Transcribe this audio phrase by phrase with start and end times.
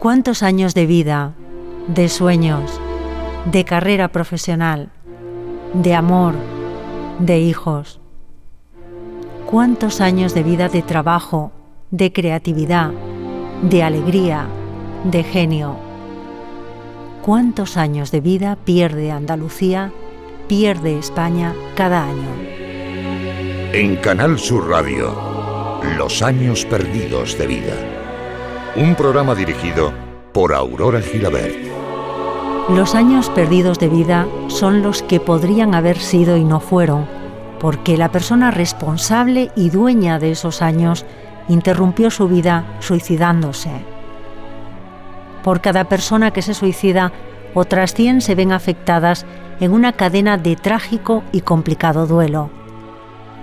[0.00, 1.34] ¿Cuántos años de vida,
[1.86, 2.80] de sueños,
[3.52, 4.88] de carrera profesional,
[5.74, 6.32] de amor,
[7.18, 8.00] de hijos?
[9.44, 11.52] ¿Cuántos años de vida de trabajo,
[11.90, 12.92] de creatividad,
[13.60, 14.46] de alegría,
[15.04, 15.76] de genio?
[17.20, 19.92] ¿Cuántos años de vida pierde Andalucía,
[20.48, 22.30] pierde España cada año?
[23.74, 25.14] En Canal Sur Radio,
[25.98, 27.99] Los años perdidos de vida.
[28.76, 29.92] Un programa dirigido
[30.32, 31.56] por Aurora Gilabert.
[32.68, 37.04] Los años perdidos de vida son los que podrían haber sido y no fueron,
[37.58, 41.04] porque la persona responsable y dueña de esos años
[41.48, 43.72] interrumpió su vida suicidándose.
[45.42, 47.12] Por cada persona que se suicida,
[47.54, 49.26] otras 100 se ven afectadas
[49.58, 52.50] en una cadena de trágico y complicado duelo.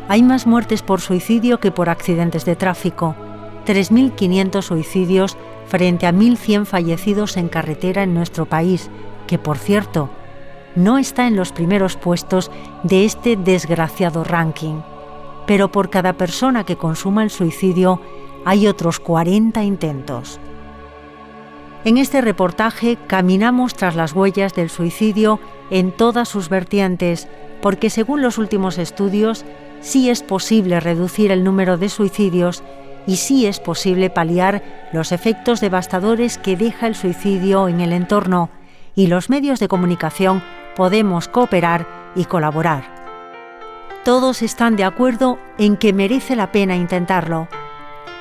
[0.07, 3.13] Hay más muertes por suicidio que por accidentes de tráfico,
[3.67, 8.89] 3.500 suicidios frente a 1.100 fallecidos en carretera en nuestro país,
[9.27, 10.09] que por cierto,
[10.75, 12.49] no está en los primeros puestos
[12.83, 14.81] de este desgraciado ranking.
[15.45, 18.01] Pero por cada persona que consuma el suicidio
[18.45, 20.39] hay otros 40 intentos.
[21.83, 27.27] En este reportaje caminamos tras las huellas del suicidio en todas sus vertientes,
[27.61, 29.45] porque según los últimos estudios,
[29.81, 32.63] sí es posible reducir el número de suicidios
[33.07, 38.51] y sí es posible paliar los efectos devastadores que deja el suicidio en el entorno
[38.93, 40.43] y los medios de comunicación
[40.75, 42.83] podemos cooperar y colaborar.
[44.03, 47.47] Todos están de acuerdo en que merece la pena intentarlo,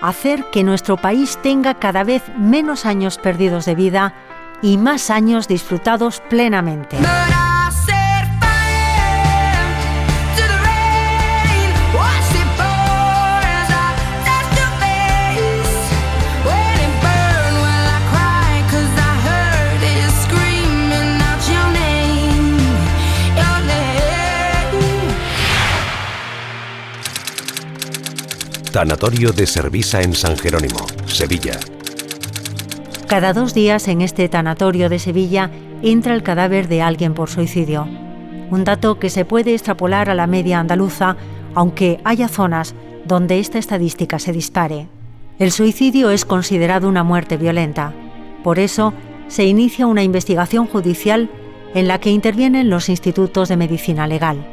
[0.01, 4.15] hacer que nuestro país tenga cada vez menos años perdidos de vida
[4.63, 6.97] y más años disfrutados plenamente.
[28.77, 31.59] Tanatorio de Servisa en San Jerónimo, Sevilla.
[33.07, 35.51] Cada dos días en este tanatorio de Sevilla
[35.81, 37.89] entra el cadáver de alguien por suicidio.
[38.51, 41.17] Un dato que se puede extrapolar a la media andaluza,
[41.55, 42.75] aunque haya zonas
[43.07, 44.89] donde esta estadística se dispare.
[45.39, 47.95] El suicidio es considerado una muerte violenta.
[48.45, 48.93] Por eso,
[49.29, 51.31] se inicia una investigación judicial
[51.73, 54.47] en la que intervienen los institutos de medicina legal.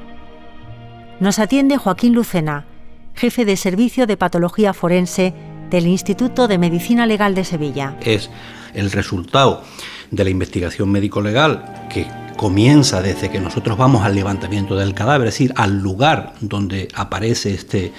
[1.20, 2.68] Nos atiende Joaquín Lucena,
[3.16, 5.34] jefe de Servicio de Patología Forense
[5.70, 7.98] del Instituto de Medicina Legal de Sevilla.
[8.02, 8.30] Es
[8.74, 9.64] el resultado
[10.12, 12.08] de la investigación médico-legal que
[12.38, 17.54] comienza desde que nosotros vamos al levantamiento del cadáver, es decir, al lugar donde aparece
[17.54, 17.94] este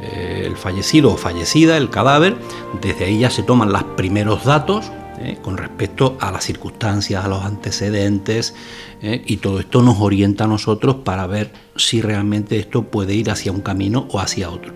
[0.00, 2.36] eh, el fallecido o fallecida, el cadáver,
[2.80, 4.90] desde ahí ya se toman los primeros datos
[5.22, 5.38] ¿eh?
[5.42, 8.54] con respecto a las circunstancias, a los antecedentes,
[9.00, 9.22] ¿eh?
[9.26, 13.52] y todo esto nos orienta a nosotros para ver si realmente esto puede ir hacia
[13.52, 14.74] un camino o hacia otro.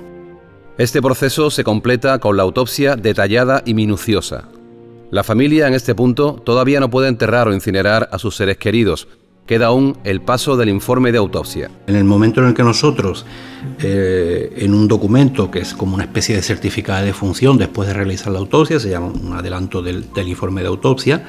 [0.79, 4.49] Este proceso se completa con la autopsia detallada y minuciosa.
[5.11, 9.09] La familia en este punto todavía no puede enterrar o incinerar a sus seres queridos,
[9.47, 11.71] queda aún el paso del informe de autopsia.
[11.87, 13.25] En el momento en el que nosotros,
[13.81, 17.95] eh, en un documento que es como una especie de certificado de defunción después de
[17.95, 21.25] realizar la autopsia, se llama un adelanto del, informe de autopsia,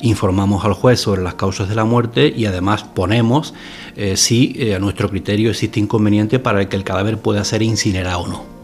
[0.00, 3.52] informamos al juez sobre las causas de la muerte y además ponemos
[3.96, 8.20] eh, si eh, a nuestro criterio existe inconveniente para que el cadáver pueda ser incinerado
[8.20, 8.58] o no.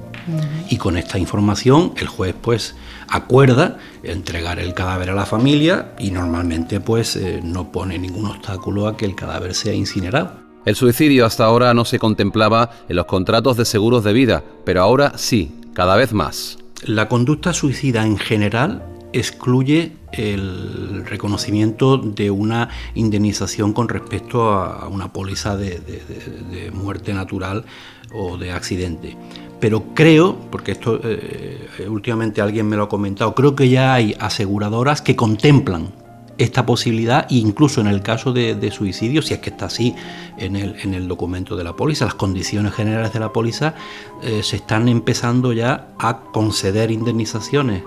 [0.71, 2.75] Y con esta información el juez pues
[3.09, 8.87] acuerda entregar el cadáver a la familia y normalmente pues eh, no pone ningún obstáculo
[8.87, 10.33] a que el cadáver sea incinerado.
[10.65, 14.83] El suicidio hasta ahora no se contemplaba en los contratos de seguros de vida, pero
[14.83, 16.59] ahora sí, cada vez más.
[16.85, 18.83] La conducta suicida en general
[19.13, 27.65] excluye el reconocimiento de una indemnización con respecto a una póliza de muerte natural
[28.15, 29.17] o de accidente
[29.65, 33.95] pero creo, porque esto eh, eh, últimamente alguien me lo ha comentado, creo que ya
[33.95, 35.89] hay aseguradoras que contemplan
[36.37, 39.95] esta posibilidad incluso en el caso de, suicidio, si es que está así
[40.37, 43.75] en el, en el, documento de la póliza, las condiciones generales de la póliza,
[44.23, 47.85] eh, se están empezando ya a conceder indemnizaciones,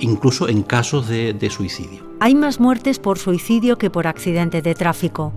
[0.00, 2.02] incluso en casos de, de suicidio.
[2.18, 5.32] Hay más muertes por suicidio que por accidente de tráfico.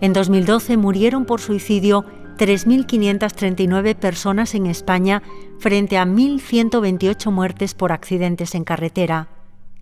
[0.00, 2.04] En 2012 murieron por suicidio
[2.36, 5.22] 3.539 personas en España
[5.58, 9.28] frente a 1.128 muertes por accidentes en carretera.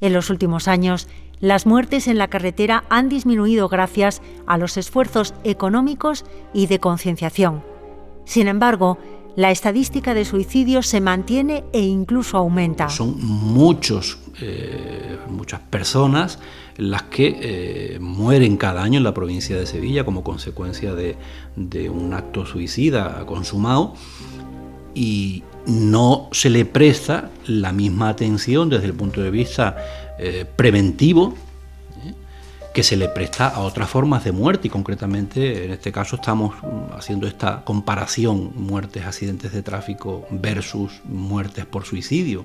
[0.00, 1.08] En los últimos años,
[1.40, 7.62] las muertes en la carretera han disminuido gracias a los esfuerzos económicos y de concienciación.
[8.24, 8.98] Sin embargo,
[9.36, 12.88] la estadística de suicidios se mantiene e incluso aumenta.
[12.88, 16.38] Son muchos eh, muchas personas
[16.80, 21.16] las que eh, mueren cada año en la provincia de Sevilla como consecuencia de,
[21.90, 23.94] un acto suicida consumado
[24.94, 29.76] y no se le presta la misma atención desde el punto de vista
[30.18, 31.34] eh, preventivo
[32.72, 36.54] que se le presta a otras formas de muerte y concretamente en este caso estamos
[36.62, 42.44] mm, haciendo esta comparación muertes, accidentes de tráfico versus muertes por suicidio.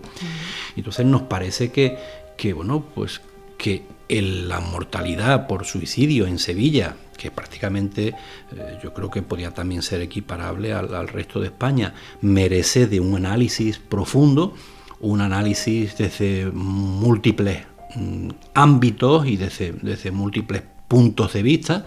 [0.76, 1.98] Entonces nos parece que,
[2.38, 3.22] que bueno, pues
[3.58, 9.82] que la mortalidad por suicidio en Sevilla, que prácticamente eh, yo creo que podría también
[9.82, 14.54] ser equiparable al, resto de España, merece de un análisis profundo,
[15.00, 17.66] un análisis desde múltiples
[17.96, 21.86] Mm, ámbitos y desde, múltiples puntos de vista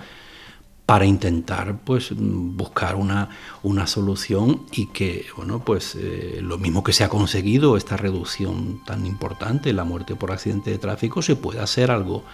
[0.89, 3.29] para intentar pues buscar una,
[3.63, 8.81] una solución y que bueno pues eh, lo mismo que se ha conseguido esta reducción
[8.87, 12.25] tan importante la muerte por accidente de tráfico se pueda hacer algo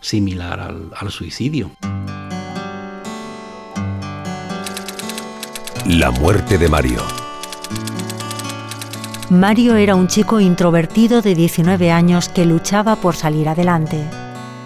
[0.00, 1.72] similar al, al suicidio
[5.84, 7.02] la muerte de Mario
[9.28, 14.04] Mario era un chico introvertido de 19 años que luchaba por salir adelante.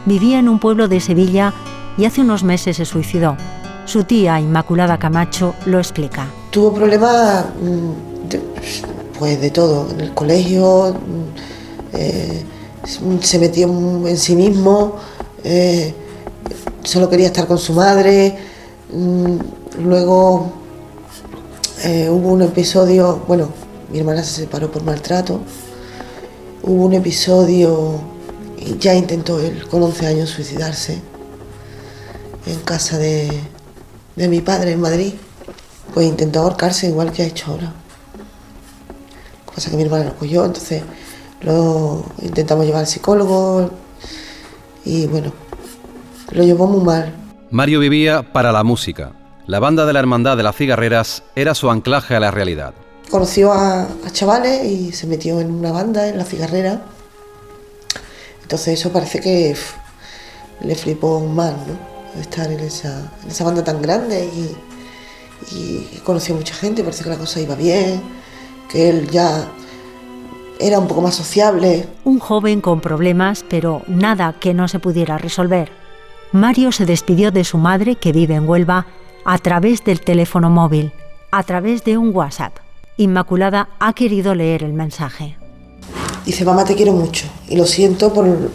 [0.06, 1.52] Vivía en un pueblo de Sevilla
[1.96, 3.36] y hace unos meses se suicidó.
[3.84, 6.26] Su tía, Inmaculada Camacho, lo explica.
[6.50, 8.38] Tuvo problemas mm,
[9.18, 12.44] pues de todo, en el colegio, mm, eh,
[13.20, 13.68] se metió
[14.06, 14.96] en sí mismo,
[15.42, 15.94] eh,
[16.82, 18.36] solo quería estar con su madre,
[18.92, 19.36] mm,
[19.84, 20.52] luego
[21.84, 23.48] eh, hubo un episodio, bueno,
[23.92, 25.40] mi hermana se separó por maltrato.
[26.62, 28.00] Hubo un episodio
[28.78, 31.13] ya intentó él con 11 años suicidarse
[32.46, 33.30] en casa de,
[34.16, 35.14] mi padre en Madrid.
[35.92, 37.72] Pues intentó ahorcarse igual que ha hecho ahora.
[39.46, 40.82] Lo que pasa es que mi hermana lo cogió, entonces
[41.42, 43.70] lo intentamos llevar al psicólogo
[44.84, 45.32] y bueno,
[46.32, 47.14] lo llevó muy mal.
[47.50, 49.12] Mario vivía para la música.
[49.46, 52.74] La banda de la Hermandad de las Cigarreras era su anclaje a la realidad
[53.10, 56.82] conoció a, chavales y se metió en una banda, en la cigarrera.
[58.42, 59.56] Entonces eso parece que
[60.60, 61.93] le flipó más, ¿no?
[62.20, 64.56] Estar en esa, banda tan grande y,
[66.04, 68.00] conoció a mucha gente, parece que la cosa iba bien,
[68.70, 69.48] que él ya
[70.58, 71.88] era un poco más sociable.
[72.04, 75.70] Un joven con problemas, pero nada que no se pudiera resolver.
[76.32, 78.86] Mario se despidió de su madre, que vive en Huelva,
[79.24, 80.92] a través del teléfono móvil,
[81.30, 82.56] a través de un WhatsApp.
[82.96, 85.36] Inmaculada ha querido leer el mensaje.
[86.24, 88.50] Dice, mamá, te quiero mucho y lo siento por,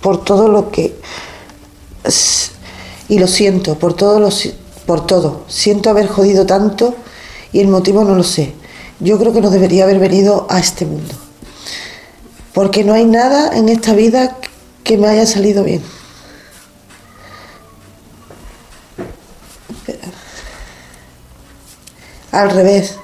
[0.00, 0.96] por todo lo que...
[3.08, 4.28] Y lo siento por todo, lo,
[4.86, 5.44] por todo.
[5.48, 6.94] Siento haber jodido tanto
[7.52, 8.54] y el motivo no lo sé.
[9.00, 11.14] Yo creo que no debería haber venido a este mundo.
[12.52, 14.36] Porque no hay nada en esta vida
[14.82, 15.82] que me haya salido bien.
[22.32, 22.96] Al revés.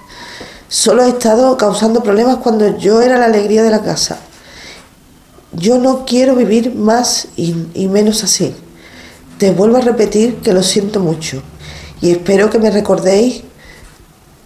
[0.68, 4.18] Solo he estado causando problemas cuando yo era la alegría de la casa.
[5.52, 7.54] Yo no quiero vivir más y,
[7.86, 8.54] menos así.
[9.38, 11.42] Te vuelvo a repetir que lo siento mucho
[12.00, 13.42] y espero que me recordéis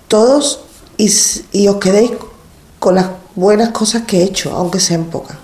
[0.07, 0.61] todos
[0.97, 1.11] y,
[1.53, 2.13] y os quedéis
[2.79, 5.37] con las buenas cosas que he hecho, aunque sean pocas.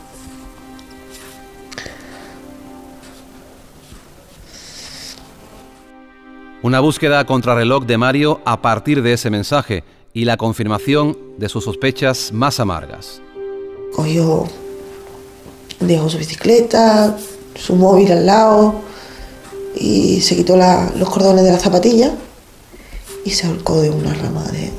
[6.62, 9.84] Una búsqueda contrarreloj de Mario a partir de ese mensaje
[10.14, 13.20] y la confirmación de sus sospechas más amargas.
[13.94, 14.48] Cogió,
[15.78, 17.18] dejó su bicicleta,
[17.54, 18.93] su móvil al lado
[19.74, 22.14] y se quitó los cordones de la zapatilla
[23.24, 24.70] y se ahorcó de una rama de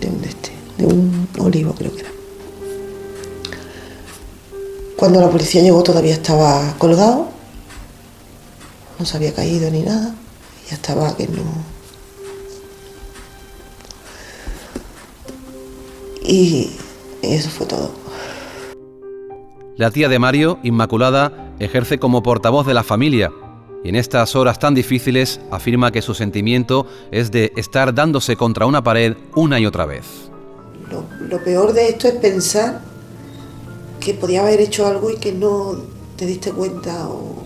[0.00, 2.10] de un, este, de un olivo creo que era.
[4.96, 7.28] Cuando la policía llegó todavía estaba colgado,
[8.98, 10.14] no se había caído ni nada,
[10.68, 11.42] ya estaba que no,
[16.26, 16.70] Y
[17.20, 17.90] eso fue todo.
[19.76, 23.32] La tía de Mario, Inmaculada, ejerce como portavoz de la familia
[23.82, 28.66] y en estas horas tan difíciles afirma que su sentimiento es de estar dándose contra
[28.66, 30.04] una pared una y otra vez.
[31.28, 32.80] Lo, peor de esto es pensar
[34.00, 35.76] que podía haber hecho algo y que no
[36.16, 37.42] te diste cuenta o,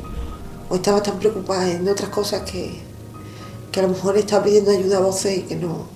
[0.75, 2.81] estabas tan preocupada en otras cosas que,
[3.73, 5.87] que a lo mejor estaba pidiendo ayuda a voces y que no.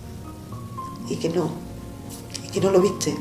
[1.08, 1.72] Y que no
[2.52, 3.14] que no lo viste.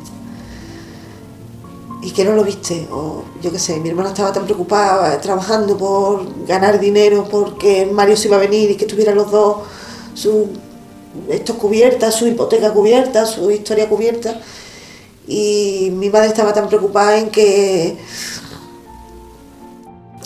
[2.02, 2.88] Y que no lo viste.
[2.92, 8.18] O yo qué sé, mi hermana estaba tan preocupada trabajando por ganar dinero porque Mario
[8.18, 9.58] se iba a venir y que estuvieran los dos
[10.14, 10.50] su
[11.30, 14.40] esto cubierta, su hipoteca cubierta, su historia cubierta.
[15.28, 17.98] y mi madre estaba tan preocupada en que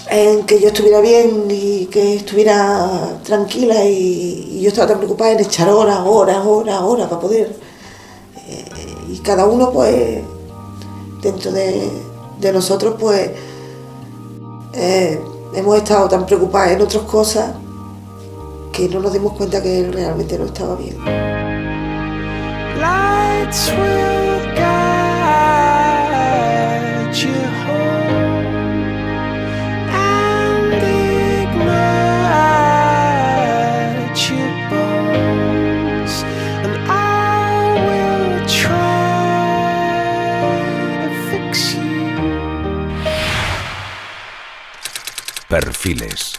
[0.10, 5.40] en que yo estuviera bien y que estuviera tranquila y, yo estaba tan preocupada en
[5.42, 7.56] echar horas, horas, horas, horas para poder.
[8.48, 8.66] Eh,
[9.12, 10.22] y cada uno pues
[11.26, 13.32] dentro de, nosotros pues
[14.74, 15.20] eh,
[15.56, 17.56] hemos estado tan preocupados en otras cosas
[18.72, 20.96] que no nos dimos cuenta que él realmente no estaba bien.
[45.56, 46.38] Perfiles.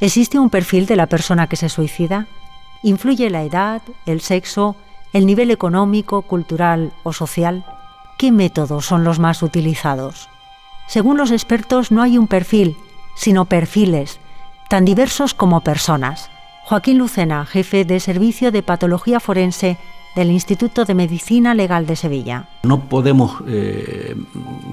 [0.00, 2.28] ¿Existe un perfil de la persona que se suicida?
[2.82, 4.74] ¿Influye la edad, el sexo,
[5.12, 7.62] el nivel económico, cultural o social?
[8.16, 10.30] ¿Qué métodos son los más utilizados?
[10.88, 12.74] Según los expertos, no hay un perfil,
[13.16, 14.18] sino perfiles,
[14.70, 16.30] tan diversos como personas.
[16.64, 19.76] Joaquín Lucena, jefe de Servicio de Patología Forense
[20.20, 22.44] del Instituto de Medicina Legal de Sevilla.
[22.64, 24.14] No podemos eh,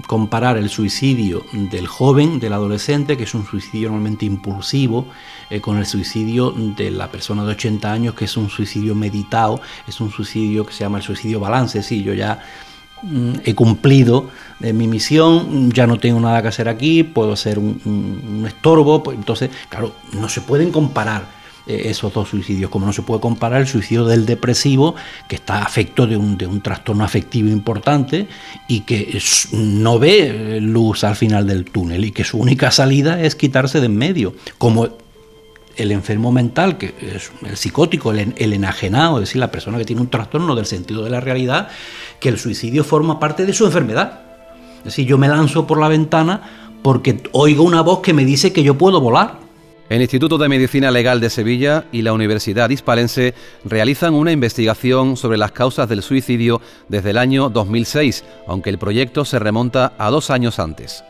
[0.06, 5.06] comparar el suicidio del joven, del adolescente, que es un suicidio normalmente impulsivo,
[5.48, 9.62] eh, con el suicidio de la persona de 80 años, que es un suicidio meditado,
[9.86, 11.82] es un suicidio que se llama el suicidio balance.
[11.82, 12.42] Sí, yo ya
[13.00, 14.28] mm, he cumplido
[14.60, 19.16] eh, mi misión, ya no tengo nada que hacer aquí, puedo ser un, estorbo, pues
[19.16, 21.37] entonces, claro, no se pueden comparar
[21.68, 24.94] eh, esos dos suicidios, como no se puede comparar el suicidio del depresivo,
[25.28, 28.26] que está afecto de un, trastorno afectivo importante
[28.66, 29.20] y que
[29.52, 33.80] no ve eh, luz al final del túnel y que su única salida es quitarse
[33.80, 34.88] de en medio, como
[35.76, 39.84] el enfermo mental, que es el psicótico, el, el, enajenado, es decir, la persona que
[39.84, 41.68] tiene un trastorno del sentido de la realidad,
[42.18, 44.20] que el suicidio forma parte de su enfermedad.
[44.78, 48.52] Es decir, yo me lanzo por la ventana porque oigo una voz que me dice
[48.52, 49.47] que yo puedo volar.
[49.88, 53.32] El Instituto de Medicina Legal de Sevilla y la Universidad Hispalense
[53.64, 59.24] realizan una investigación sobre las causas del suicidio desde el año 2006, aunque el proyecto
[59.24, 61.04] se remonta a dos años antes.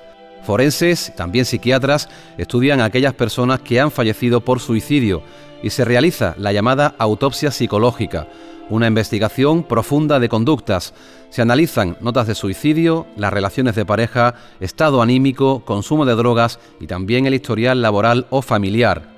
[0.45, 2.09] Forenses, también psiquiatras,
[2.39, 5.25] estudian a aquellas personas que han fallecido por suicidio
[5.61, 8.29] y se realiza la llamada autopsia psicológica,
[8.71, 10.95] una investigación profunda de conductas.
[11.31, 16.87] Se analizan notas de suicidio, las relaciones de pareja, estado anímico, consumo de drogas y
[16.87, 19.17] también el historial laboral o familiar.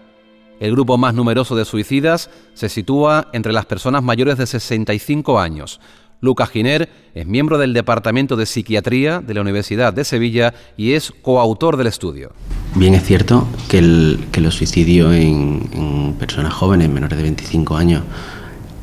[0.61, 5.81] El grupo más numeroso de suicidas se sitúa entre las personas mayores de 65 años.
[6.21, 11.13] Lucas Giner es miembro del Departamento de Psiquiatría de la Universidad de Sevilla y es
[11.23, 12.33] coautor del estudio.
[12.75, 18.03] Bien es cierto que, el, los suicidios en personas jóvenes menores de 25 años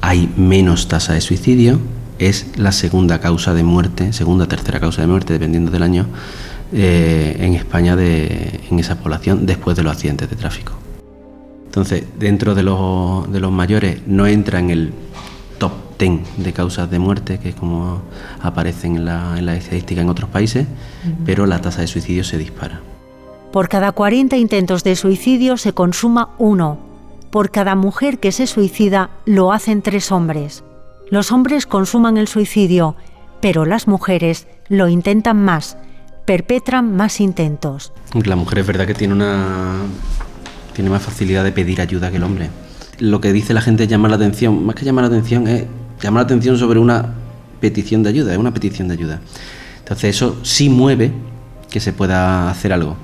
[0.08, 1.82] hay menos tasa de suicidio,
[2.18, 6.06] es la segunda causa de muerte, segunda o tercera causa de muerte, dependiendo del año,
[6.72, 10.72] eh, en España de, en esa población después de los accidentes de tráfico.
[11.66, 14.94] Entonces, dentro de los, de los mayores no entra en el
[15.58, 18.02] top 10 de causas de muerte, que es como
[18.42, 20.68] aparecen en la, en la estadística en otros países,
[21.26, 22.80] pero la tasa de suicidio se dispara.
[23.52, 26.87] Por cada 40 intentos de suicidio se consuma uno
[27.30, 30.64] por cada mujer que se suicida lo hacen tres hombres.
[31.10, 32.96] Los hombres consuman el suicidio,
[33.42, 35.78] pero las mujeres lo intentan más,
[36.26, 37.94] perpetran más intentos.
[38.14, 39.78] La mujer es verdad que tiene una
[40.74, 42.50] tiene más facilidad de pedir ayuda que el hombre.
[43.00, 45.64] Lo que dice la gente es llamar la atención, más que llamar la atención es
[46.02, 47.14] llamar la atención sobre una
[47.60, 49.22] petición de ayuda, es una petición de ayuda.
[49.80, 51.12] Entonces eso sí mueve
[51.70, 52.98] que se pueda hacer algo.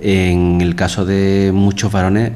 [0.00, 2.32] En el caso de muchos varones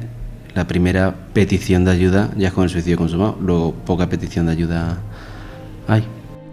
[0.55, 4.51] la primera petición de ayuda ya es con el suicidio consumado, luego poca petición de
[4.51, 4.97] ayuda
[5.87, 6.03] hay.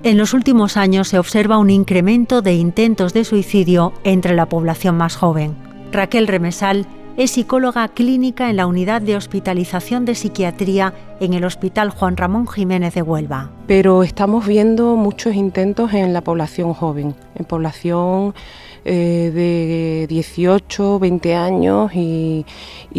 [0.02, 4.96] En los últimos años se observa un incremento de intentos de suicidio entre la población
[4.96, 5.54] más joven.
[5.92, 11.90] Raquel Remesal es psicóloga clínica en la unidad de hospitalización de psiquiatría en el Hospital
[11.90, 13.50] Juan Ramón Jiménez de Huelva.
[13.66, 18.34] Pero estamos viendo muchos intentos en la población joven, en población
[18.84, 22.44] eh, de 18, 20 años y,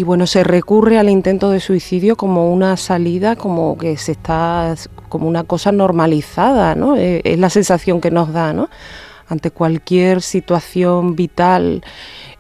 [0.04, 4.76] bueno, se recurre al intento de suicidio como una salida, como que se está,
[5.10, 6.98] como una cosa normalizada, ¿no?
[6.98, 8.70] Eh, es la sensación que nos da, ¿no?
[9.28, 11.84] Ante cualquier situación vital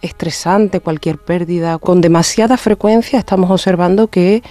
[0.01, 4.43] estresante, cualquier pérdida, con demasiada frecuencia estamos observando que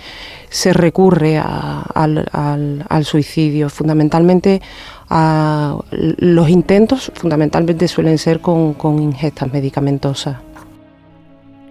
[0.49, 4.62] se recurre al, al suicidio, fundamentalmente
[5.11, 10.37] los intentos fundamentalmente suelen ser con, ingestas medicamentosas.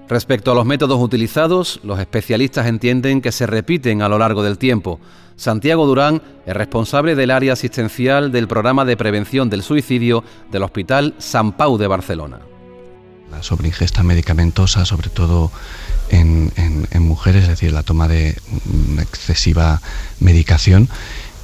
[0.10, 4.58] Respecto a los métodos utilizados, los especialistas entienden que se repiten a lo largo del
[4.58, 5.00] tiempo.
[5.36, 11.14] Santiago Durán es responsable del área asistencial del programa de prevención del suicidio del Hospital
[11.20, 12.40] San Pau de Barcelona.
[13.32, 15.52] La sobreingesta medicamentosa, sobre todo
[16.10, 16.52] en,
[17.00, 18.36] mujeres, es decir, la toma de
[19.00, 19.80] excesiva
[20.20, 20.90] medicación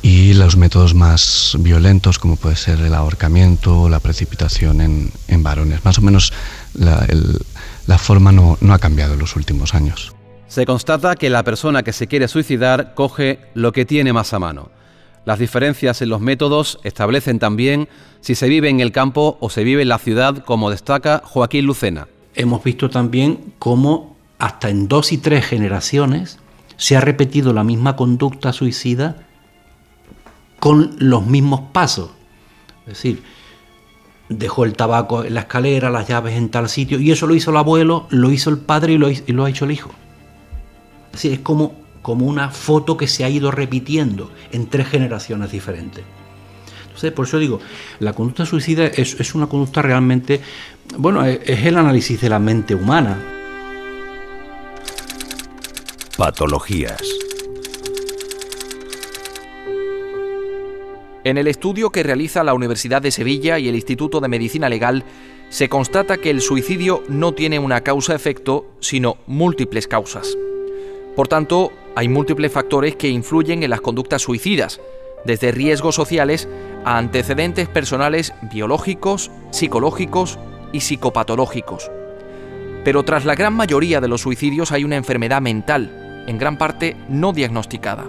[0.05, 5.83] y los métodos más violentos, como puede ser el ahorcamiento o la precipitación en, varones.
[5.83, 6.31] Más o menos
[6.75, 7.07] la,
[7.87, 10.13] la forma no, no ha cambiado en los últimos años.
[10.47, 14.37] Se constata que la persona que se quiere suicidar coge lo que tiene más a
[14.37, 14.69] mano.
[15.25, 17.89] Las diferencias en los métodos establecen también
[18.21, 21.65] si se vive en el campo o se vive en la ciudad, como destaca Joaquín
[21.65, 22.07] Lucena.
[22.35, 26.37] Hemos visto también cómo hasta en dos y tres generaciones
[26.77, 29.25] se ha repetido la misma conducta suicida
[30.59, 32.11] con los mismos pasos.
[32.87, 33.23] Es decir,
[34.29, 37.51] dejó el tabaco en la escalera, las llaves en tal sitio, y eso lo hizo
[37.51, 39.07] el abuelo, lo hizo el padre y lo,
[39.45, 39.91] ha hecho el hijo.
[41.07, 45.51] Es decir, es como, como una foto que se ha ido repitiendo en tres generaciones
[45.51, 46.03] diferentes.
[46.85, 47.59] Entonces, por eso digo,
[47.99, 50.41] la conducta suicida es, es una conducta realmente,
[50.97, 53.17] bueno, es el análisis de la mente humana.
[56.17, 57.01] Patologías.
[61.25, 65.03] En el estudio que realiza la Universidad de Sevilla y el Instituto de Medicina Legal,
[65.49, 70.37] se constata que el suicidio no tiene una causa-efecto, sino múltiples causas.
[71.15, 74.79] Por tanto, hay múltiples factores que influyen en las conductas suicidas,
[75.25, 76.47] desde riesgos sociales
[76.83, 80.37] a antecedentes personales biológicos, psicológicos
[80.73, 81.89] y psicopatológicos.
[82.83, 86.95] Pero tras la gran mayoría de los suicidios hay una enfermedad mental, en gran parte
[87.09, 88.05] no diagnosticada.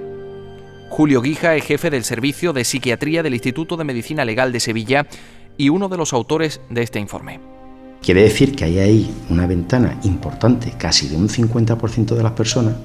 [0.89, 5.07] Julio Guija es jefe del Servicio de Psiquiatría del Instituto de Medicina Legal de Sevilla
[5.59, 7.41] y uno de los autores de este informe.
[8.01, 12.77] Quiere decir que hay ahí una ventana importante, casi de un 50% de las personas,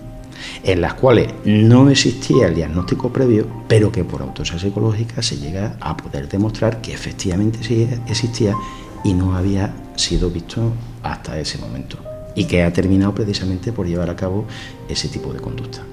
[0.63, 5.77] en las cuales no existía el diagnóstico previo, pero que por autopsia psicológica se llega
[5.79, 8.55] a poder demostrar que efectivamente sí existía
[9.03, 11.97] y no había sido visto hasta ese momento,
[12.35, 14.45] y que ha terminado precisamente por llevar a cabo
[14.89, 15.85] ese tipo de conducta.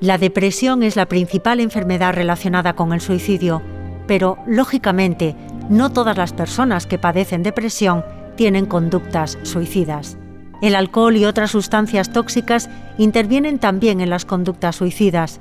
[0.00, 3.62] La depresión es la principal enfermedad relacionada con el suicidio,
[4.06, 5.34] pero, lógicamente,
[5.68, 8.04] no todas las personas que padecen depresión
[8.36, 10.16] tienen conductas suicidas.
[10.62, 15.40] El alcohol y otras sustancias tóxicas intervienen también en las conductas suicidas.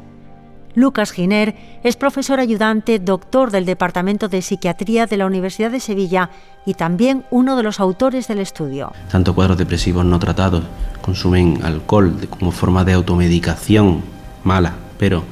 [0.74, 6.32] Lucas Giner es profesor ayudante, doctor del Departamento de Psiquiatría de la Universidad de Sevilla
[6.65, 8.91] y también uno de los autores del estudio.
[9.12, 10.63] Tanto cuadros depresivos no tratados
[11.02, 15.23] consumen alcohol como forma de automedicación mala, pero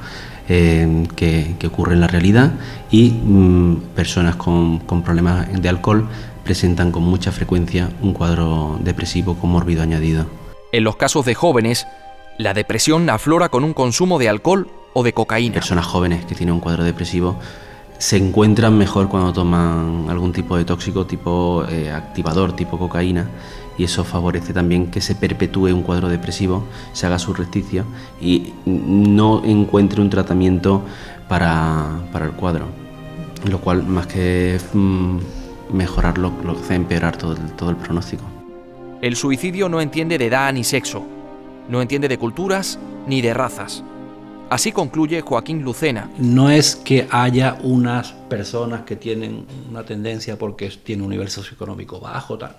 [0.48, 2.52] eh, que, ocurre en la realidad
[2.90, 6.08] y mm, personas con, problemas de alcohol
[6.44, 10.26] presentan con mucha frecuencia un cuadro depresivo con mórbido añadido.
[10.70, 11.86] En los casos de jóvenes,
[12.38, 15.54] la depresión aflora con un consumo de alcohol o de cocaína.
[15.54, 17.36] Personas jóvenes que tienen un cuadro depresivo
[17.98, 23.26] se encuentran mejor cuando toman algún tipo de tóxico tipo eh, activador, tipo cocaína,
[23.78, 27.84] y eso favorece también que se perpetúe un cuadro depresivo, se haga surresticio
[28.20, 30.82] y no encuentre un tratamiento
[31.28, 32.66] para, el cuadro,
[33.48, 35.18] lo cual más que mm,
[35.72, 38.24] mejorarlo, lo hace empeorar todo todo el pronóstico.
[39.02, 41.04] El suicidio no entiende de edad ni sexo,
[41.68, 43.84] no entiende de culturas ni de razas.
[44.48, 46.08] Así concluye Joaquín Lucena.
[46.18, 51.98] No es que haya unas personas que tienen una tendencia porque tienen un nivel socioeconómico
[51.98, 52.56] bajo, tal.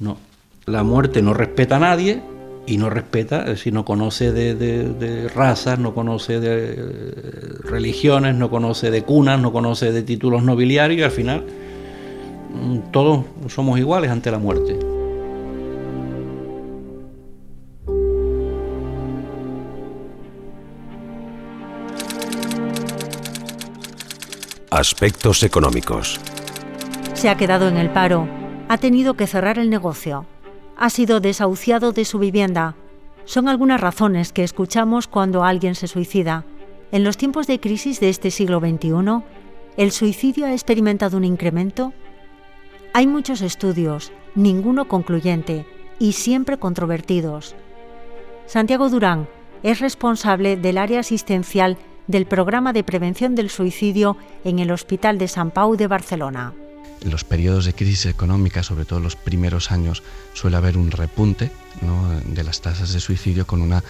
[0.00, 0.16] No,
[0.66, 2.22] la muerte no respeta a nadie
[2.66, 7.12] y no respeta, si no conoce de, razas, no conoce de eh,
[7.64, 11.44] religiones, no conoce de cunas, no conoce de títulos nobiliarios y al final
[12.52, 14.78] mm, todos somos iguales ante la muerte.
[24.70, 26.20] Aspectos económicos.
[27.14, 28.37] Se ha quedado en el paro
[28.68, 30.26] ha tenido que cerrar el negocio.
[30.76, 32.76] Ha sido desahuciado de su vivienda.
[33.24, 36.44] Son algunas razones que escuchamos cuando alguien se suicida.
[36.92, 39.22] En los tiempos de crisis de este siglo XXI,
[39.76, 41.92] ¿el suicidio ha experimentado un incremento?
[42.92, 45.66] Hay muchos estudios, ninguno concluyente
[45.98, 47.56] y siempre controvertidos.
[48.46, 49.28] Santiago Durán
[49.62, 55.28] es responsable del área asistencial del programa de prevención del suicidio en el Hospital de
[55.28, 56.54] San Pau de Barcelona
[57.02, 60.02] en los periodos de crisis económica, sobre todo los primeros años,
[60.34, 61.50] suele haber un repunte
[62.24, 63.82] de las tasas de suicidio con una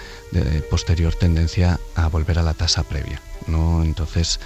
[0.71, 3.21] posterior tendencia a volver a la tasa previa.
[3.47, 3.83] ¿no?
[3.83, 4.40] Entonces,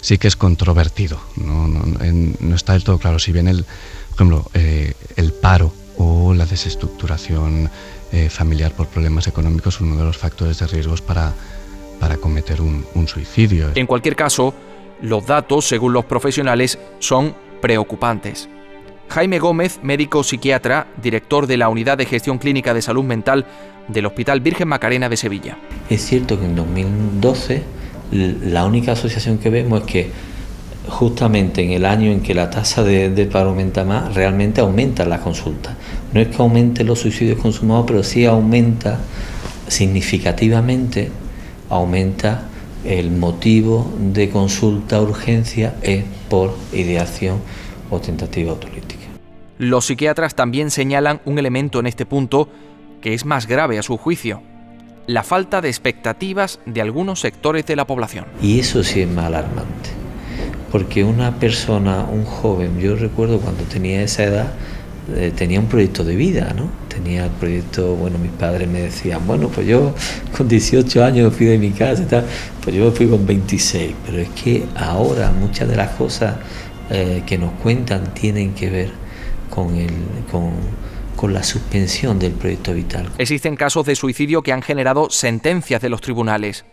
[0.00, 3.18] sí que es controvertido, no, está del todo claro.
[3.18, 7.70] Si bien el, por ejemplo, eh, el paro o la desestructuración
[8.12, 11.32] eh, familiar por problemas económicos, uno de los factores de riesgos para,
[11.98, 13.70] para cometer un, un suicidio.
[13.74, 14.54] En cualquier caso,
[15.02, 18.48] los datos, según los profesionales, son preocupantes.
[19.08, 23.44] Jaime Gómez, médico psiquiatra, director de la Unidad de Gestión Clínica de Salud Mental
[23.88, 25.58] del Hospital Virgen Macarena de Sevilla.
[25.88, 27.62] Es cierto que en 2012
[28.12, 30.10] la única asociación que vemos es que
[30.88, 35.20] justamente en el año en que la tasa de, paro aumenta más, realmente aumenta la
[35.20, 35.76] consulta.
[36.12, 38.98] No es que aumente los suicidios consumados, pero sí aumenta
[39.68, 41.10] significativamente,
[41.68, 42.49] aumenta
[42.84, 47.38] el motivo de consulta urgencia es por ideación
[47.90, 49.06] o tentativa autolítica.
[49.58, 52.48] Los psiquiatras también señalan un elemento en este punto
[53.02, 54.42] que es más grave a su juicio,
[55.06, 58.26] la falta de expectativas de algunos sectores de la población.
[58.40, 59.90] Y eso sí es más alarmante,
[60.70, 64.52] porque una persona, un joven, yo recuerdo cuando tenía esa edad,
[65.14, 66.70] eh, tenía un proyecto de vida, ¿no?
[67.02, 69.94] Tenía el proyecto, bueno, mis padres me decían, bueno, pues yo
[70.36, 72.26] con 18 años fui de mi casa y tal,
[72.62, 76.36] pues yo fui con 26, pero es que ahora muchas de las cosas
[76.90, 78.90] eh, que nos cuentan tienen que ver
[79.48, 79.92] con, el,
[81.16, 83.08] con la suspensión del proyecto vital.
[83.16, 86.64] Existen casos de suicidio que han generado sentencias de los tribunales.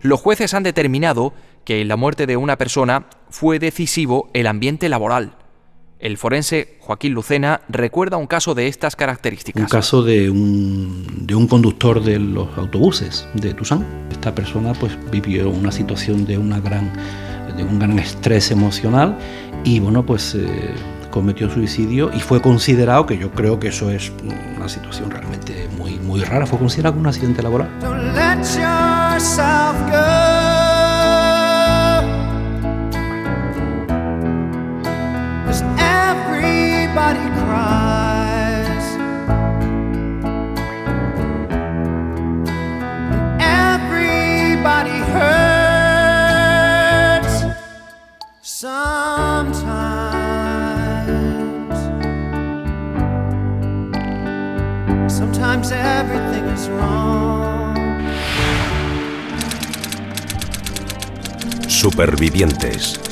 [0.00, 1.32] Los jueces han determinado
[1.64, 5.34] que en la muerte de una persona fue decisivo el ambiente laboral.
[5.98, 9.62] El forense Joaquín Lucena recuerda un caso de estas características.
[9.62, 13.84] Un caso de un, de un conductor de los autobuses de Tusán.
[14.10, 16.92] Esta persona pues vivió una situación de, una gran,
[17.56, 19.16] de un gran estrés emocional
[19.64, 20.74] y bueno pues eh,
[21.10, 24.12] cometió suicidio y fue considerado, que yo creo que eso es
[24.54, 27.70] una situación realmente muy, muy rara, fue considerado como un accidente laboral.
[36.98, 38.86] Everybody cries.
[43.38, 46.14] Everybody hurts
[48.40, 49.28] sometimes.
[55.12, 57.76] Sometimes everything is wrong.
[61.68, 63.05] Supervivientes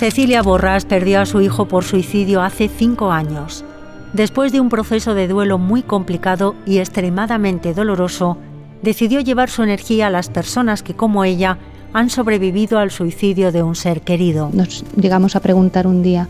[0.00, 3.66] Cecilia Borras perdió a su hijo por suicidio hace cinco años.
[4.14, 8.38] Después de un proceso de duelo muy complicado y extremadamente doloroso,
[8.80, 11.58] decidió llevar su energía a las personas que, como ella,
[11.92, 14.48] han sobrevivido al suicidio de un ser querido.
[14.54, 16.28] Nos llegamos a preguntar un día,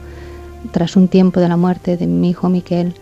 [0.72, 2.94] tras un tiempo de la muerte de mi hijo Miquel,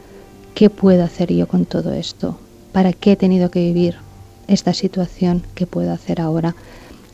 [0.54, 2.38] ¿qué puedo hacer yo con todo esto?
[2.72, 3.96] ¿Para qué he tenido que vivir
[4.48, 5.44] esta situación?
[5.54, 6.54] ¿Qué puedo hacer ahora?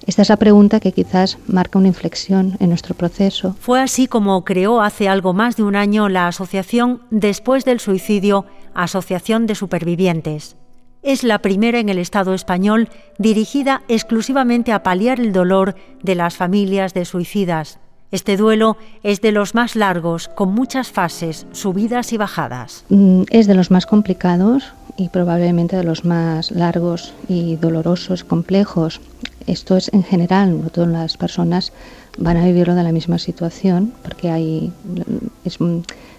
[0.06, 3.56] Esta es la pregunta que quizás marca una inflexión en nuestro proceso.
[3.58, 8.44] Fue así como creó hace algo más de un año la asociación Después del Suicidio,
[8.74, 10.56] Asociación de Supervivientes.
[11.02, 12.88] Es la primera en el Estado español
[13.18, 17.78] dirigida exclusivamente a paliar el dolor de las familias de suicidas.
[18.10, 22.84] Este duelo es de los más largos, con muchas fases, subidas y bajadas.
[22.88, 29.00] Mm, es de los más complicados y probablemente de los más largos y dolorosos, complejos.
[29.46, 31.72] Esto es en general, no todas las personas
[32.18, 34.72] van a vivirlo de la misma situación, porque hay,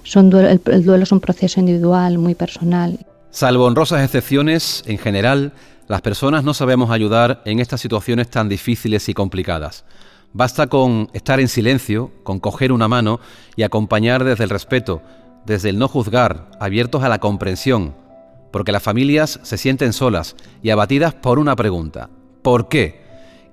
[0.03, 2.99] son el, el duelo es un proceso individual, muy personal.
[3.31, 5.53] Salvo honrosas excepciones, en general,
[5.87, 9.85] las personas no sabemos ayudar en estas situaciones tan difíciles y complicadas.
[10.33, 13.19] Basta con estar en silencio, con coger una mano
[13.55, 15.01] y acompañar desde el respeto,
[15.45, 17.93] desde el no juzgar, abiertos a la comprensión,
[18.51, 22.09] porque las familias se sienten solas y abatidas por una pregunta,
[22.41, 23.01] ¿por qué?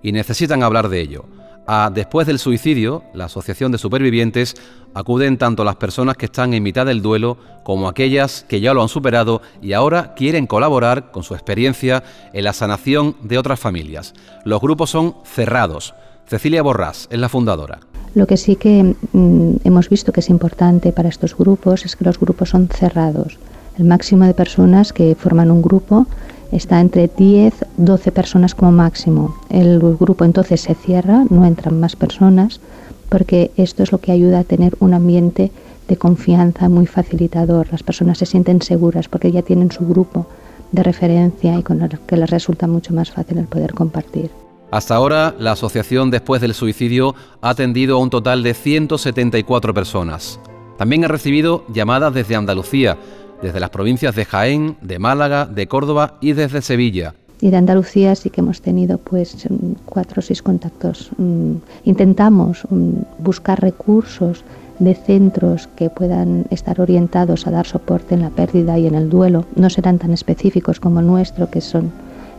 [0.02, 1.24] Y necesitan hablar de ello.
[1.66, 4.56] A Después del suicidio, la Asociación de Supervivientes,
[4.94, 8.82] acuden tanto las personas que están en mitad del duelo como aquellas que ya lo
[8.82, 12.02] han superado y ahora quieren colaborar con su experiencia
[12.32, 14.12] en la sanación de otras familias.
[14.44, 15.94] Los grupos son cerrados,
[16.26, 17.80] Cecilia Borrás es la fundadora.
[18.14, 22.04] Lo que sí que mm, hemos visto que es importante para estos grupos es que
[22.04, 23.38] los grupos son cerrados.
[23.78, 26.06] El máximo de personas que forman un grupo
[26.50, 29.34] está entre 10, 12 personas como máximo.
[29.48, 32.60] El grupo entonces se cierra, no entran más personas,
[33.08, 35.50] porque esto es lo que ayuda a tener un ambiente
[35.88, 37.68] de confianza muy facilitador.
[37.70, 40.26] Las personas se sienten seguras porque ya tienen su grupo
[40.70, 44.30] de referencia y con el que les resulta mucho más fácil el poder compartir.
[44.70, 50.40] Hasta ahora, la asociación después del suicidio ha atendido a un total de 174 personas.
[50.78, 52.96] También ha recibido llamadas desde Andalucía,
[53.42, 57.14] desde las provincias de Jaén, de Málaga, de Córdoba y desde Sevilla.
[57.40, 59.48] Y de Andalucía sí que hemos tenido pues
[59.84, 61.10] cuatro o seis contactos.
[61.18, 64.44] Mm, intentamos mm, buscar recursos
[64.78, 69.10] de centros que puedan estar orientados a dar soporte en la pérdida y en el
[69.10, 69.44] duelo.
[69.56, 71.90] No serán tan específicos como el nuestro, que, son,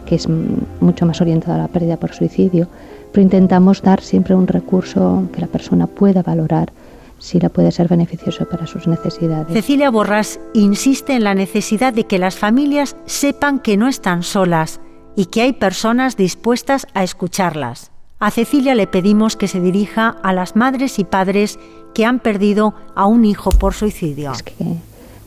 [0.06, 0.28] que es
[0.80, 2.70] mucho más orientado a la pérdida por suicidio,
[3.12, 6.72] pero intentamos dar siempre un recurso que la persona pueda valorar
[7.24, 9.48] si la puede ser beneficioso para sus necesidades.
[9.54, 14.82] Cecilia Borrás insiste en la necesidad de que las familias sepan que no están solas
[15.16, 17.92] y que hay personas dispuestas a escucharlas.
[18.20, 21.60] A Cecilia le pedimos que se dirija a las madres y padres
[21.94, 24.34] que han perdido a un hijo por suicidio.
[24.34, 24.78] Es que no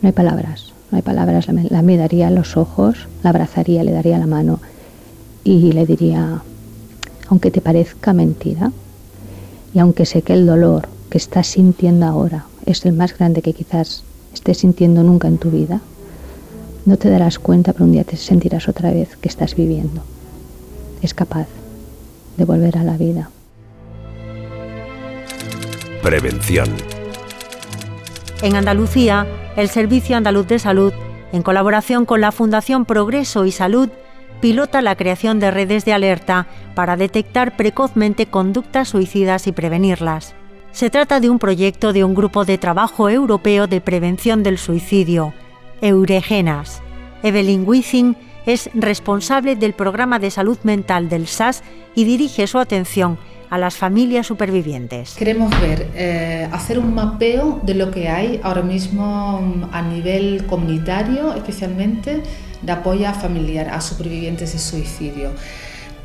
[0.02, 1.48] hay palabras, no hay palabras.
[1.48, 4.60] La, la miraría a los ojos, la abrazaría, le daría la mano
[5.44, 6.42] y le diría,
[7.28, 8.70] aunque te parezca mentira,
[9.72, 13.52] y aunque sé que el dolor que estás sintiendo ahora es el más grande que
[13.52, 14.02] quizás
[14.34, 15.80] estés sintiendo nunca en tu vida,
[16.84, 20.02] no te darás cuenta, pero un día te sentirás otra vez que estás viviendo.
[21.02, 21.46] Es capaz
[22.36, 23.30] de volver a la vida.
[26.02, 26.68] Prevención.
[28.42, 30.92] En Andalucía, el Servicio Andaluz de Salud,
[31.32, 33.88] en colaboración con la Fundación Progreso y Salud,
[34.40, 40.34] pilota la creación de redes de alerta para detectar precozmente conductas suicidas y prevenirlas.
[40.76, 45.32] Se trata de un proyecto de un grupo de trabajo europeo de prevención del suicidio,
[45.80, 46.82] Euregenas.
[47.22, 51.62] Evelyn Withing es responsable del programa de salud mental del SAS
[51.94, 55.14] y dirige su atención a las familias supervivientes.
[55.14, 60.44] Queremos ver, eh, hacer un mapeo de lo que hay ahora mismo mm, a nivel
[60.44, 62.22] comunitario, especialmente
[62.60, 65.30] de apoyo familiar a supervivientes de suicidio.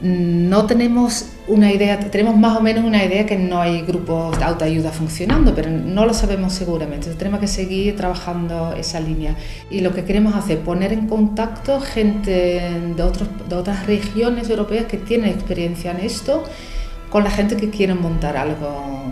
[0.02, 4.44] No tenemos una idea, tenemos más o menos una idea que no hay grupos de
[4.44, 7.14] autoayuda funcionando, pero no lo sabemos seguramente.
[7.14, 9.36] tenemos que seguir trabajando esa línea.
[9.70, 12.62] Y lo que queremos hacer, poner en contacto gente
[12.96, 16.44] de, otros, de otras regiones europeas que tienen experiencia en esto
[17.12, 19.04] con la gente que quiere montar algo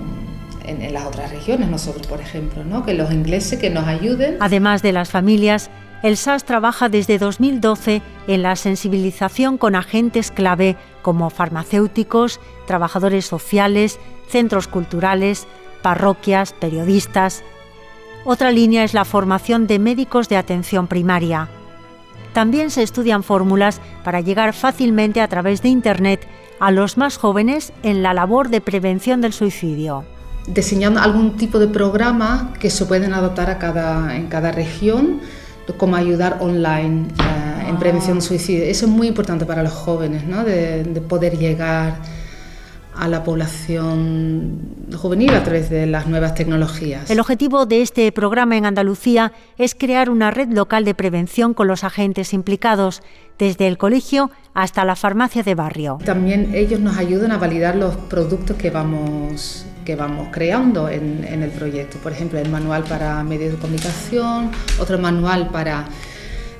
[0.66, 2.86] en, en, las otras regiones, nosotros por ejemplo, ¿no?
[2.86, 4.38] que los ingleses que nos ayuden.
[4.40, 5.70] Además de las familias,
[6.02, 14.00] el SAS trabaja desde 2012 en la sensibilización con agentes clave como farmacéuticos, trabajadores sociales,
[14.30, 15.48] centros culturales,
[15.82, 17.44] parroquias, periodistas.
[18.24, 21.50] Otra línea es la formación de médicos de atención primaria.
[22.34, 26.28] También se estudian fórmulas para llegar fácilmente a través de Internet
[26.60, 30.06] a los más jóvenes en la labor de prevención del suicidio.
[30.48, 33.58] Diseñando algún tipo de programa que se pueden adaptar
[34.14, 35.22] en cada región
[35.78, 38.64] como ayudar online eh, en prevención de suicidio.
[38.64, 40.44] Eso es muy importante para los jóvenes, ¿no?
[40.44, 41.98] de, de, poder llegar
[42.96, 44.60] a la población
[44.98, 47.10] juvenil a través de las nuevas tecnologías.
[47.10, 51.68] El objetivo de este programa en Andalucía es crear una red local de prevención con
[51.68, 53.02] los agentes implicados,
[53.38, 55.98] desde el colegio hasta la farmacia de barrio.
[56.04, 61.50] También ellos nos ayudan a validar los productos que vamos que vamos creando en, el
[61.50, 61.98] proyecto.
[61.98, 65.88] Por ejemplo, el manual para medios de comunicación, otro manual para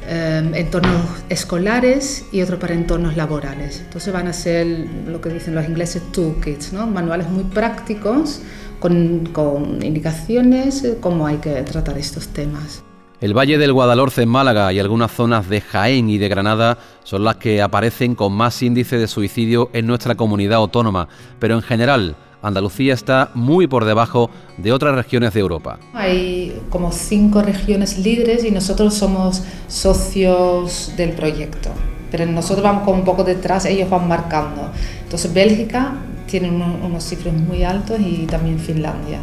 [0.08, 3.82] eh, entornos escolares y otro para entornos laborales.
[3.86, 4.66] Entonces van a ser
[5.06, 6.88] lo que dicen los ingleses toolkits, ¿no?
[6.88, 8.42] manuales muy prácticos
[8.80, 12.84] con, con indicaciones de cómo hay que tratar estos temas.
[13.22, 17.26] El Valle del Guadalhorce en Málaga y algunas zonas de Jaén y de Granada son
[17.26, 22.16] las que aparecen con más índice de suicidio en nuestra comunidad autónoma, pero en general
[22.42, 25.80] Andalucía está muy por debajo de otras regiones de Europa.
[25.94, 31.70] Hay como cinco regiones líderes y nosotros somos socios del proyecto,
[32.12, 34.72] pero nosotros vamos como un poco detrás, ellos van marcando.
[35.04, 35.96] Entonces Bélgica
[36.30, 39.20] tiene unos, cifras muy altos y también Finlandia.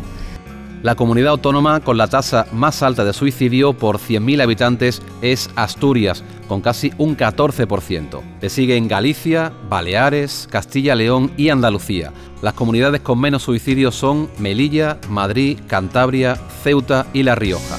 [0.83, 6.23] La comunidad autónoma con la tasa más alta de suicidio por 100.000 habitantes es Asturias,
[6.49, 8.21] con casi un 14%.
[8.41, 12.13] Le siguen Galicia, Baleares, Castilla-León y Andalucía.
[12.43, 17.79] Las comunidades con menos suicidios son Melilla, Madrid, Cantabria, Ceuta y La Rioja.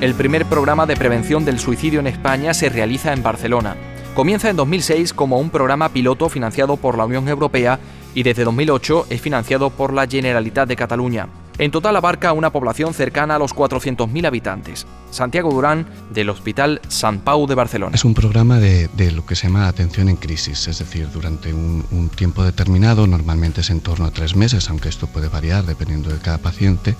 [0.00, 3.76] El primer programa de prevención del suicidio en España se realiza en Barcelona.
[4.16, 7.78] Comienza en 2006 como un programa piloto financiado por la Unión Europea
[8.14, 11.28] y desde 2008 es financiado por la Generalitat de Cataluña.
[11.58, 14.86] En total abarca una población cercana a los 400.000 habitantes.
[15.10, 17.94] Santiago Durán, del Hospital San Pau de Barcelona.
[17.94, 22.10] Es un programa de, lo que se llama atención en crisis, es decir, durante un,
[22.16, 26.18] tiempo determinado, normalmente es en torno a tres meses, aunque esto puede variar dependiendo de
[26.18, 26.96] cada paciente,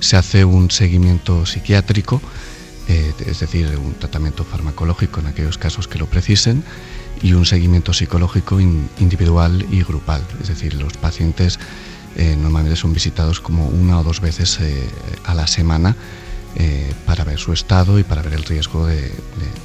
[0.00, 2.20] se hace un seguimiento psiquiátrico,
[2.88, 6.62] eh, es decir, un tratamiento farmacológico en aquellos casos que lo precisen,
[7.22, 11.58] y un seguimiento psicológico in, individual y grupal, es decir, los pacientes
[12.20, 14.86] eh, normalmente son visitados como una o dos veces eh,
[15.24, 15.96] a la semana
[16.54, 19.10] eh, para ver su estado y para ver el riesgo de, de,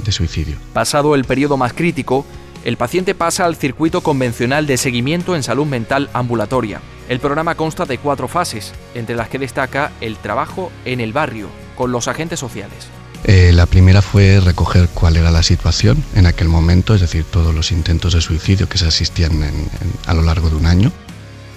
[0.05, 0.55] de, suicidio.
[0.71, 2.25] Pasado el periodo más crítico,
[2.63, 6.79] el paciente pasa al circuito convencional de seguimiento en salud mental ambulatoria.
[7.09, 11.49] El programa consta de cuatro fases, entre las que destaca el trabajo en el barrio,
[11.75, 12.87] con los agentes sociales.
[13.25, 17.53] Eh, la primera fue recoger cuál era la situación en aquel momento, es decir, todos
[17.53, 19.41] los intentos de suicidio que se asistían
[20.05, 20.93] a lo largo de un año.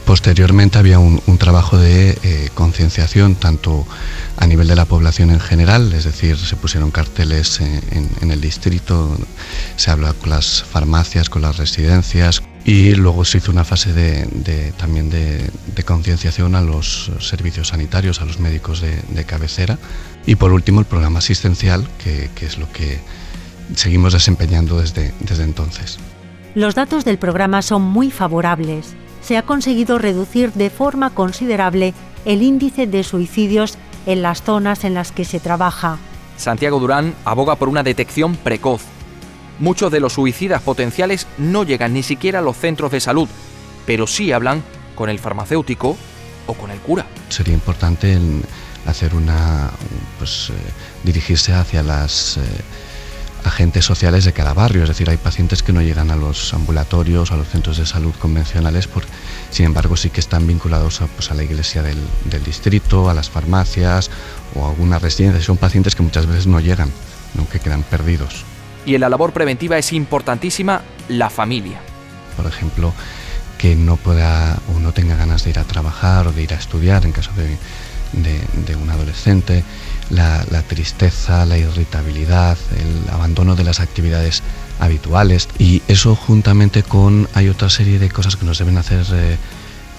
[0.09, 3.87] Posteriormente había un, trabajo de eh, concienciación tanto
[4.39, 9.15] a nivel de la población en general, es decir, se pusieron carteles en, el distrito,
[9.77, 14.73] se habla con las farmacias, con las residencias y luego se hizo una fase de,
[14.79, 15.51] también de,
[15.85, 19.77] concienciación a los servicios sanitarios, a los médicos de, cabecera
[20.25, 22.99] y por último el programa asistencial, que, es lo que
[23.75, 25.99] seguimos desempeñando desde entonces.
[26.55, 28.97] Los datos del programa son muy favorables
[29.29, 31.93] se ha conseguido reducir de forma considerable
[32.25, 35.99] el índice de suicidios en las zonas en las que se trabaja.
[36.39, 38.81] Santiago Durán aboga por una detección precoz.
[39.59, 43.29] Muchos de los suicidas potenciales no llegan ni siquiera a los centros de salud,
[43.85, 44.63] pero sí hablan
[44.95, 45.99] con el farmacéutico
[46.47, 47.05] o con el cura.
[47.29, 48.19] Sería importante
[48.87, 49.69] hacer una,
[50.17, 50.55] pues, eh,
[51.05, 52.41] dirigirse hacia las eh,
[53.49, 57.33] agentes sociales de cada barrio, es decir, hay pacientes que no llegan a los ambulatorios,
[57.33, 59.05] a los centros de salud convencionales, por,
[59.51, 61.99] sin embargo sí que están vinculados a, pues, a la iglesia del,
[62.45, 64.11] distrito, a las farmacias
[64.55, 66.91] o a alguna residencia, son pacientes que muchas veces no llegan,
[67.35, 67.49] ¿no?
[67.49, 68.45] que quedan perdidos.
[68.87, 71.81] Y en la labor preventiva es importantísima la familia.
[72.37, 72.93] Por ejemplo,
[73.59, 76.57] que no pueda o no tenga ganas de ir a trabajar o de ir a
[76.57, 77.59] estudiar en caso de,
[78.67, 79.65] de un adolescente,
[80.11, 84.43] la, tristeza, la irritabilidad, el abandono de las actividades
[84.81, 85.49] habituales.
[85.59, 89.37] Y eso juntamente con hay otra serie de cosas que nos deben hacer eh,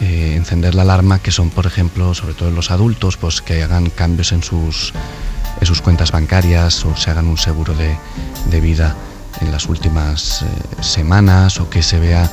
[0.01, 3.63] eh, encender la alarma que son por ejemplo sobre todo en los adultos pues que
[3.63, 4.93] hagan cambios en sus
[5.59, 8.95] en sus cuentas bancarias o se hagan un seguro de, vida
[9.41, 10.45] en las últimas eh,
[10.81, 12.31] semanas o que se vea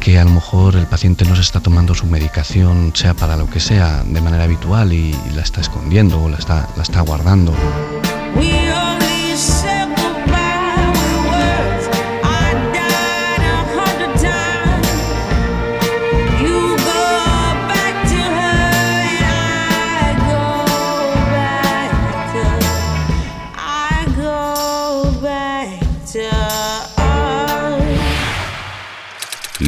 [0.00, 3.48] que a lo mejor el paciente no se está tomando su medicación, sea para lo
[3.48, 7.54] que sea, de manera habitual y, la está escondiendo o la está, la está guardando.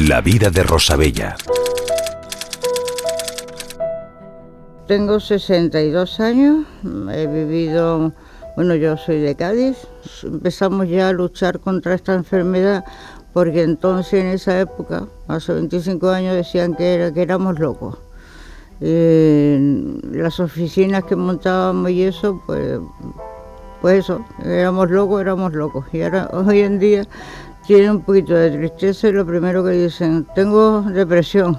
[0.07, 1.35] La vida de Rosabella.
[4.87, 6.65] Tengo 62 años,
[7.11, 8.13] he vivido,
[8.55, 9.75] bueno, yo soy de Cádiz,
[10.23, 12.85] empezamos ya a luchar contra esta enfermedad
[13.33, 17.97] porque entonces en esa época, hace 25 años, decían que, era, éramos locos.
[18.79, 22.79] las oficinas que montábamos y eso, pues,
[23.81, 25.85] pues eso, éramos locos, éramos locos.
[25.91, 27.03] Y ahora, hoy en día,
[27.67, 31.57] tiene un poquito de tristeza y lo primero que dicen, tengo depresión.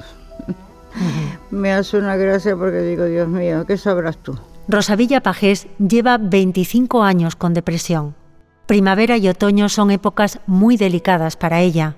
[1.50, 4.36] Me hace una gracia porque digo, Dios mío, ¿qué sabrás tú?
[4.66, 8.14] Rosavilla Pajés lleva 25 años con depresión.
[8.66, 11.96] Primavera y otoño son épocas muy delicadas para ella.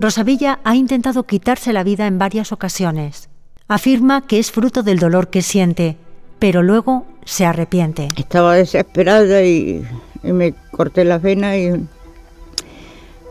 [0.00, 3.28] Rosavilla ha intentado quitarse la vida en varias ocasiones.
[3.66, 5.96] Afirma que es fruto del dolor que siente,
[6.38, 8.08] pero luego se arrepiente.
[8.16, 9.84] Estaba desesperada y,
[10.22, 11.86] y me corté la vena y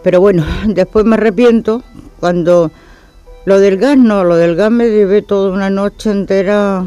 [0.08, 1.84] pero bueno, después me arrepiento
[2.22, 2.72] cuando
[3.44, 6.86] lo del gas no, lo del gas me llevé toda una noche entera.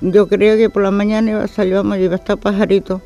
[0.00, 3.00] Yo creía que por la mañana iba a salir, vamos, iba a estar pajarito.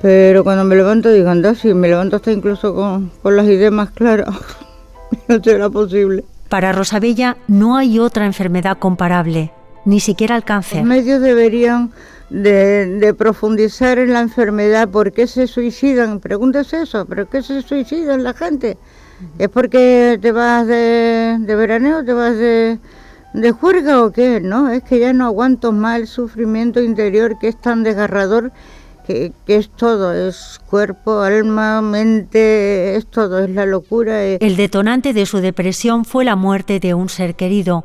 [0.00, 3.72] Pero cuando me levanto digo, anda, si me levanto hasta incluso con, con las ideas
[3.72, 4.34] más claras,
[5.28, 6.24] no será posible.
[6.48, 9.52] Para Rosabella no hay otra enfermedad comparable,
[9.84, 10.78] ni siquiera el cáncer.
[10.78, 11.90] Los medios deberían
[12.30, 16.20] de, profundizar en la enfermedad, ¿por qué se suicidan?
[16.20, 18.76] Pregúntese eso, ¿pero qué se suicidan la gente?
[19.38, 22.78] ¿Es porque te vas de, de veraneo, te vas de,
[23.32, 24.40] de juerga o qué?
[24.40, 28.52] No, es que ya no aguanto más el sufrimiento interior que es tan desgarrador,
[29.06, 34.22] que, que es todo, es cuerpo, alma, mente, es todo, es la locura.
[34.22, 37.84] El detonante de su depresión fue la muerte de un ser querido,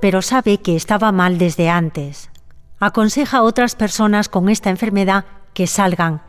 [0.00, 2.31] pero sabe que estaba mal desde antes
[2.84, 6.20] aconseja a otras personas con esta enfermedad que salgan,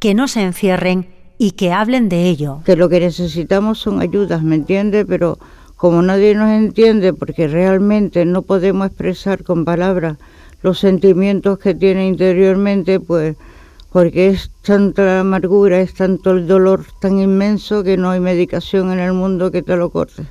[0.00, 2.62] que no se encierren y que hablen de ello.
[2.64, 5.06] Que lo que necesitamos son ayudas, ¿me entiende?
[5.06, 5.38] Pero
[5.76, 10.16] como nadie nos entiende, porque realmente no podemos expresar con palabras
[10.62, 13.36] los sentimientos que tiene interiormente, pues
[13.92, 18.90] porque es tanta la amargura, es tanto el dolor tan inmenso que no hay medicación
[18.90, 20.26] en el mundo que te lo corte.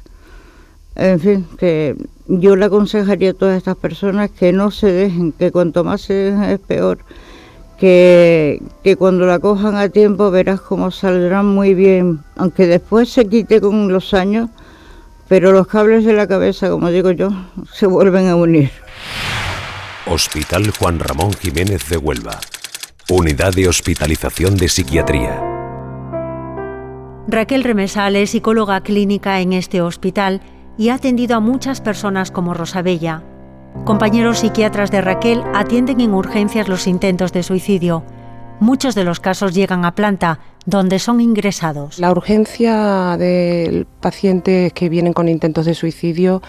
[0.99, 1.95] En fin, que
[2.27, 6.13] yo le aconsejaría a todas estas personas que no se dejen, que cuanto más se
[6.13, 6.99] dejen es peor,
[7.77, 13.29] que, que cuando la cojan a tiempo verás cómo saldrán muy bien, aunque después se
[13.29, 14.49] quite con los años,
[15.29, 17.29] pero los cables de la cabeza, como digo yo,
[17.71, 18.69] se vuelven a unir.
[20.05, 22.41] Hospital Juan Ramón Jiménez de Huelva.
[23.09, 25.41] Unidad de Hospitalización de Psiquiatría.
[27.29, 30.41] Raquel Remesal es psicóloga clínica en este hospital
[30.79, 33.21] y ha atendido a muchas personas como Rosabella.
[33.83, 38.05] Compañeros psiquiatras de Raquel atienden en urgencias los intentos de suicidio.
[38.61, 41.99] Muchos de los casos llegan a planta, donde son ingresados.
[41.99, 46.41] La urgencia de pacientes que vienen con intentos de suicidio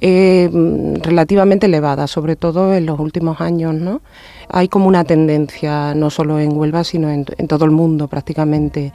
[0.00, 3.74] es mm, relativamente elevada, sobre todo en los últimos años.
[3.74, 4.02] ¿no?
[4.48, 8.92] Hay como una tendencia, no solo en Huelva, sino en, todo el mundo prácticamente.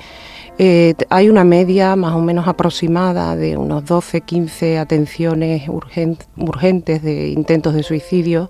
[0.58, 7.74] Eh, hay una media más o menos aproximada de unos 12-15 atenciones urgentes de intentos
[7.74, 8.50] de suicidio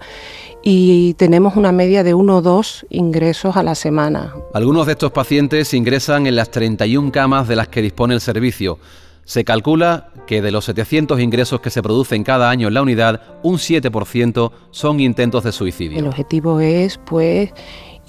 [0.61, 4.34] y tenemos una media de uno o dos ingresos a la semana.
[4.53, 8.80] Algunos de estos pacientes ingresan en las 31 camas de las que dispone el servicio.
[9.24, 13.22] Se calcula que de los 700 ingresos que se producen cada año en la unidad,
[13.43, 15.99] un 7% son intentos de suicidio.
[15.99, 17.51] El objetivo es, pues,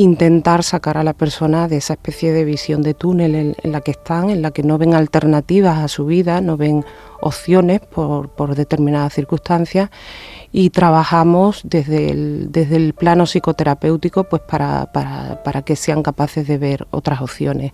[0.01, 3.90] intentar sacar a la persona de esa especie de visión de túnel en, la que
[3.90, 6.86] están, en la que no ven alternativas a su vida, no ven
[7.20, 9.90] opciones por, por determinadas circunstancias
[10.53, 16.57] y trabajamos desde el, desde el plano psicoterapéutico pues para, para, que sean capaces de
[16.57, 17.72] ver otras opciones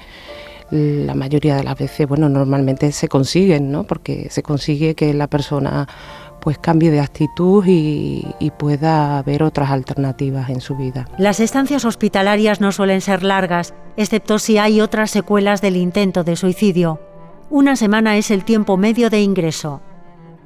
[0.72, 3.84] la mayoría de las veces, bueno, normalmente se consiguen, ¿no?
[3.84, 5.86] Porque se consigue que la persona
[6.46, 11.08] pues cambie de actitud y, y, pueda ver otras alternativas en su vida.
[11.18, 16.36] Las estancias hospitalarias no suelen ser largas, excepto si hay otras secuelas del intento de
[16.36, 17.00] suicidio.
[17.50, 19.80] Una semana es el tiempo medio de ingreso.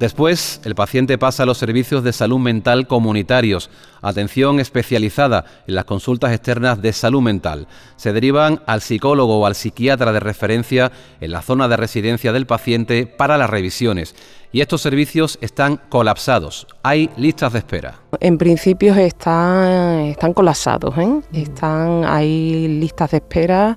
[0.01, 3.68] Después, el paciente pasa a los servicios de salud mental comunitarios,
[4.01, 7.68] atención especializada en las consultas externas de salud mental.
[7.96, 10.90] Se derivan al psicólogo o al psiquiatra de referencia
[11.20, 14.14] en la zona de residencia del paciente para las revisiones.
[14.53, 16.66] Y estos servicios están colapsados.
[16.82, 18.01] Hay listas de espera.
[18.20, 20.96] En principio están, colapsados.
[20.96, 21.20] ¿eh?
[21.34, 23.76] Están, hay listas de espera.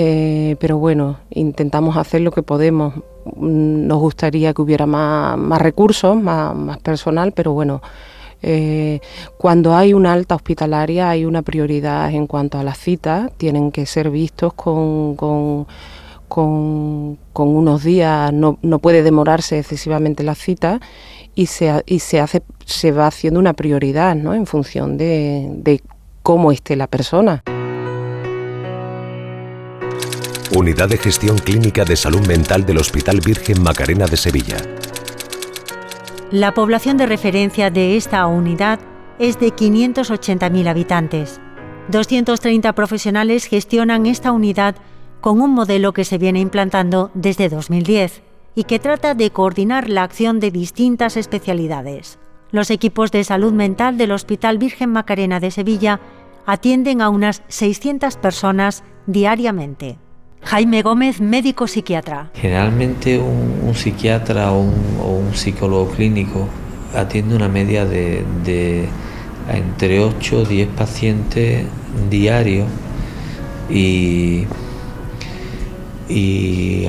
[0.00, 2.94] Eh, pero bueno, intentamos hacer lo que podemos
[3.36, 7.82] nos gustaría que hubiera más, recursos, más, personal, pero bueno,
[8.40, 9.00] eh,
[9.38, 13.86] cuando hay una alta hospitalaria hay una prioridad en cuanto a las citas, tienen que
[13.86, 15.66] ser vistos con, con,
[17.34, 20.78] unos días, no, puede demorarse excesivamente la cita
[21.34, 24.32] y se, y se, hace, se va haciendo una prioridad ¿no?
[24.32, 25.82] en función de, de
[26.22, 27.42] cómo esté la persona.
[30.56, 34.56] Unidad de Gestión Clínica de Salud Mental del Hospital Virgen Macarena de Sevilla.
[36.30, 38.80] La población de referencia de esta unidad
[39.18, 41.38] es de 580.000 habitantes.
[41.90, 44.76] 230 profesionales gestionan esta unidad
[45.20, 48.22] con un modelo que se viene implantando desde 2010
[48.54, 52.18] y que trata de coordinar la acción de distintas especialidades.
[52.52, 56.00] Los equipos de salud mental del Hospital Virgen Macarena de Sevilla
[56.46, 59.98] atienden a unas 600 personas diariamente.
[60.42, 62.30] Jaime Gómez, médico psiquiatra.
[62.34, 66.48] Generalmente un, psiquiatra o un, psicólogo clínico
[66.94, 68.24] atiende una media de,
[69.52, 71.66] entre 8 o 10 pacientes
[72.08, 72.66] diarios
[73.68, 74.46] y,
[76.08, 76.86] y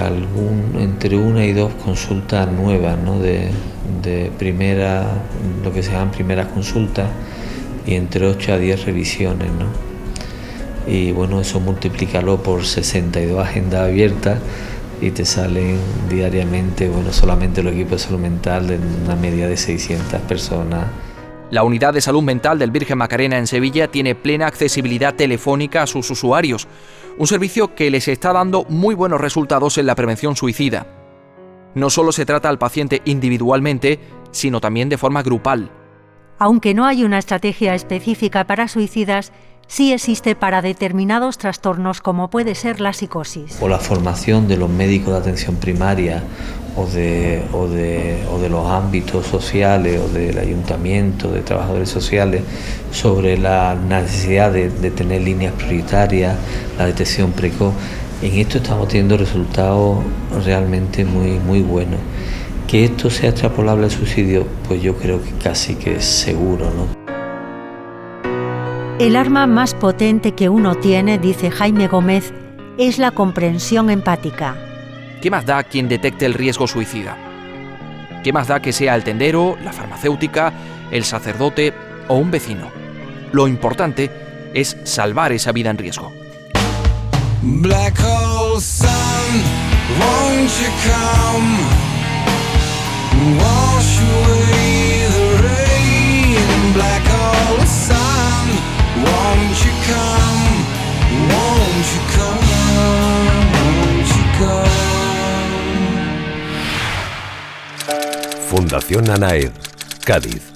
[0.78, 3.20] entre una y dos consultas nuevas, ¿no?
[3.20, 3.50] de,
[4.04, 5.06] de primera,
[5.64, 7.10] lo que se llaman primeras consultas
[7.86, 9.50] y entre 8 a 10 revisiones.
[9.52, 9.89] ¿no?
[10.90, 14.40] Y bueno, eso multiplícalo por 62 agendas abiertas
[15.02, 15.80] y te salen
[16.10, 20.88] diariamente, bueno, solamente el equipo de salud mental de una media de 600 personas.
[21.52, 25.88] La unidad de salud mental del Virgen Macarena en Sevilla tiene plena accesibilidad telefónica a
[25.88, 26.68] sus usuarios,
[27.18, 30.88] un servicio que les está dando muy buenos resultados en la prevención suicida.
[31.76, 34.00] No solo se trata al paciente individualmente,
[34.32, 35.72] sino también de forma grupal.
[36.40, 39.34] Aunque no hay una estrategia específica para suicidas,
[39.70, 43.58] sí existe para determinados trastornos como puede ser la psicosis.
[43.62, 46.24] O la formación de los médicos de atención primaria
[46.76, 52.42] o de, o de, los ámbitos sociales o del ayuntamiento, de trabajadores sociales,
[52.92, 56.36] sobre la necesidad de, tener líneas prioritarias,
[56.78, 57.74] la detección precoz.
[58.22, 60.00] En esto estamos teniendo resultados
[60.44, 62.00] realmente muy, muy buenos.
[62.68, 66.99] Que esto sea extrapolable al suicidio, pues yo creo que casi que es seguro, ¿no?
[69.00, 72.34] El arma más potente que uno tiene, dice Jaime Gómez,
[72.78, 74.58] es la comprensión empática.
[75.22, 77.18] ¿Qué más da quien detecte el riesgo suicida?
[78.26, 80.52] ¿Qué más da que sea el tendero, la farmacéutica,
[80.92, 81.74] el sacerdote
[82.10, 82.72] o un vecino?
[83.32, 84.12] Lo importante
[84.54, 86.12] es salvar esa vida en riesgo.
[108.50, 109.52] Fundación Anaed,
[110.04, 110.52] Cádiz.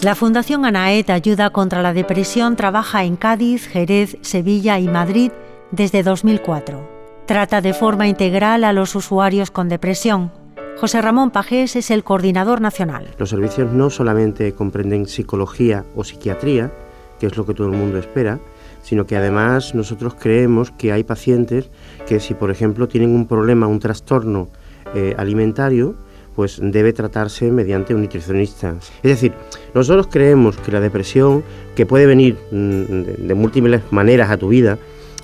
[0.00, 5.30] La Fundación Anaed Ayuda contra la Depresión trabaja en Cádiz, Jerez, Sevilla y Madrid
[5.70, 6.88] desde 2004.
[7.26, 10.32] Trata de forma integral a los usuarios con depresión.
[10.78, 13.10] José Ramón Pajés es el coordinador nacional.
[13.18, 16.72] Los servicios no solamente comprenden psicología o psiquiatría,
[17.20, 18.40] que es lo que todo el mundo espera,
[18.82, 21.68] sino que además nosotros creemos que hay pacientes
[22.06, 24.48] que si por ejemplo tienen un problema, un trastorno
[24.94, 26.07] eh, alimentario,
[26.38, 28.76] pues debe tratarse mediante un nutricionista.
[29.02, 29.32] Es decir,
[29.74, 31.42] nosotros creemos que la depresión,
[31.74, 34.78] que puede venir mm, de múltiples maneras a tu vida,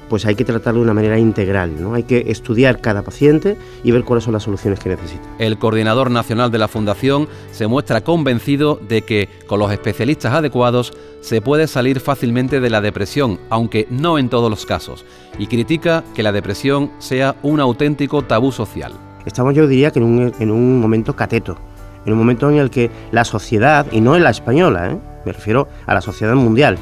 [0.08, 1.94] pues hay que tratarlo de una manera integral, ¿no?
[1.94, 5.22] Hay que estudiar cada paciente y ver cuáles son las soluciones que necesita.
[5.38, 10.94] El coordinador nacional de la Fundación se muestra convencido de que con los especialistas adecuados
[11.20, 15.04] se puede salir fácilmente de la depresión, aunque no en todos los casos,
[15.38, 18.94] y critica que la depresión sea un auténtico tabú social.
[19.26, 21.56] Estamos yo diría que en un, en un momento cateto,
[22.04, 24.98] en un momento en el que la sociedad, y no en la española, ¿eh?
[25.24, 26.78] me refiero a la sociedad mundial,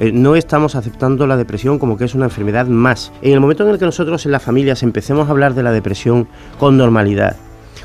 [0.00, 3.12] eh, no estamos aceptando la depresión como que es una enfermedad más.
[3.20, 5.72] En el momento en el que nosotros en las familias empecemos a hablar de la
[5.72, 6.26] depresión
[6.58, 7.36] con normalidad,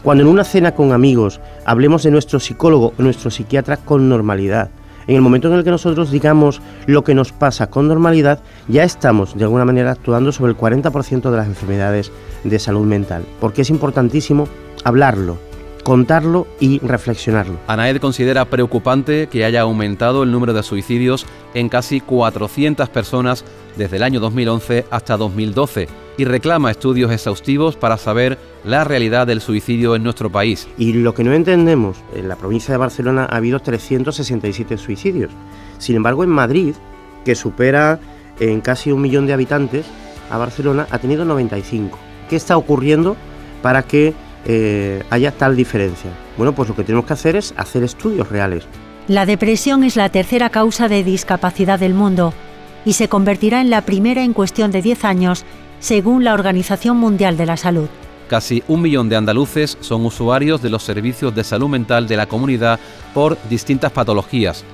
[0.03, 4.69] cuando en una cena con amigos hablemos de nuestro psicólogo nuestro psiquiatra con normalidad,
[5.07, 8.83] en el momento en el que nosotros digamos lo que nos pasa con normalidad, ya
[8.83, 12.11] estamos de alguna manera actuando sobre el 40% de las enfermedades
[12.43, 14.47] de salud mental, porque es importantísimo
[14.83, 15.37] hablarlo,
[15.83, 17.57] contarlo y reflexionarlo.
[17.67, 23.45] Anaed considera preocupante que haya aumentado el número de suicidios en casi 400 personas
[23.77, 29.39] desde el año 2011 hasta 2012 y reclama estudios exhaustivos para saber la realidad del
[29.39, 30.67] suicidio en nuestro país.
[30.77, 35.31] Y lo que no entendemos, en la provincia de Barcelona ha habido 367 suicidios.
[35.77, 36.73] Sin embargo, en Madrid,
[37.23, 37.99] que supera
[38.39, 39.85] en casi un millón de habitantes
[40.29, 41.97] a Barcelona, ha tenido 95.
[42.29, 43.15] ¿Qué está ocurriendo
[43.61, 44.13] para que
[44.45, 46.11] eh, haya tal diferencia?
[46.35, 48.65] Bueno, pues lo que tenemos que hacer es hacer estudios reales.
[49.07, 52.33] La depresión es la tercera causa de discapacidad del mundo
[52.83, 55.45] y se convertirá en la primera en cuestión de 10 años,
[55.79, 57.87] según la Organización Mundial de la Salud.
[58.27, 62.25] Casi un millón de andaluces son usuarios de los servicios de salud mental de la
[62.25, 62.79] comunidad
[63.13, 64.65] por distintas patologías.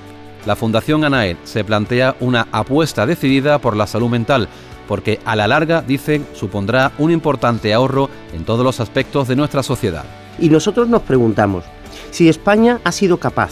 [0.46, 4.48] La Fundación ANAED se plantea una apuesta decidida por la salud mental,
[4.88, 9.64] porque a la larga, dicen, supondrá un importante ahorro en todos los aspectos de nuestra
[9.64, 10.04] sociedad.
[10.40, 11.64] Y nosotros nos preguntamos,
[12.12, 13.52] si España ha sido capaz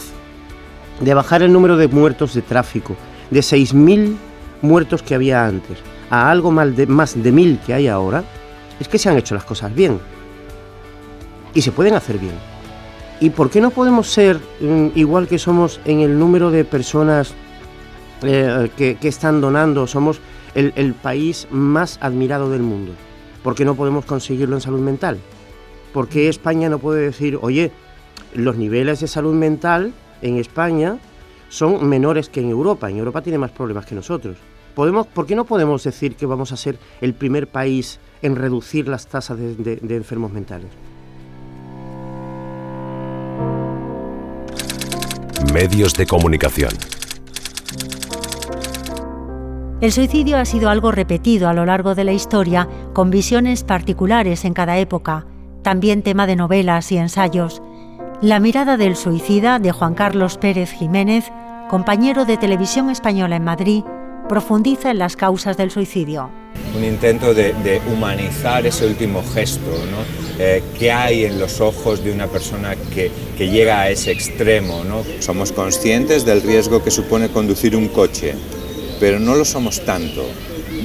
[1.00, 2.96] de bajar el número de muertos de tráfico
[3.30, 4.16] de 6.000
[4.60, 5.78] muertos que había antes
[6.12, 8.22] a algo más de, más de 1.000 que hay ahora,
[8.78, 9.98] es que se han hecho las cosas bien.
[11.54, 12.34] Y se pueden hacer bien.
[13.18, 17.32] ¿Y por qué no podemos ser mm, igual que somos en el número de personas
[18.24, 19.86] eh, que, que están donando?
[19.86, 20.20] Somos
[20.54, 22.92] el, país más admirado del mundo.
[23.42, 25.18] ¿Por qué no podemos conseguirlo en salud mental?
[25.94, 27.72] ¿Por qué España no puede decir, oye,
[28.34, 30.98] los niveles de salud mental en España
[31.48, 32.90] son menores que en Europa?
[32.90, 34.36] En Europa tiene más problemas que nosotros.
[34.74, 38.88] ¿Podemos, ¿Por qué no podemos decir que vamos a ser el primer país en reducir
[38.88, 40.68] las tasas de enfermos mentales?
[45.52, 46.72] Medios de comunicación.
[49.82, 54.44] El suicidio ha sido algo repetido a lo largo de la historia, con visiones particulares
[54.44, 55.26] en cada época,
[55.62, 57.60] también tema de novelas y ensayos.
[58.20, 61.24] La mirada del suicida de Juan Carlos Pérez Jiménez,
[61.68, 63.82] compañero de televisión española en Madrid,
[64.28, 66.30] profundiza en las causas del suicidio.
[66.76, 69.98] Un intento de, humanizar ese último gesto, ¿no?
[70.38, 74.82] Eh, ¿Qué hay en los ojos de una persona que, que llega a ese extremo?
[74.82, 75.04] ¿no?
[75.20, 78.34] Somos conscientes del riesgo que supone conducir un coche,
[78.98, 80.24] pero no lo somos tanto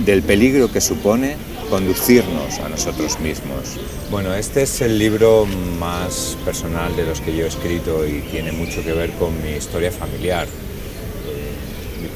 [0.05, 1.37] del peligro que supone
[1.69, 3.77] conducirnos a nosotros mismos.
[4.11, 5.45] Bueno, este es el libro
[5.79, 9.51] más personal de los que yo he escrito y tiene mucho que ver con mi
[9.51, 10.47] historia familiar.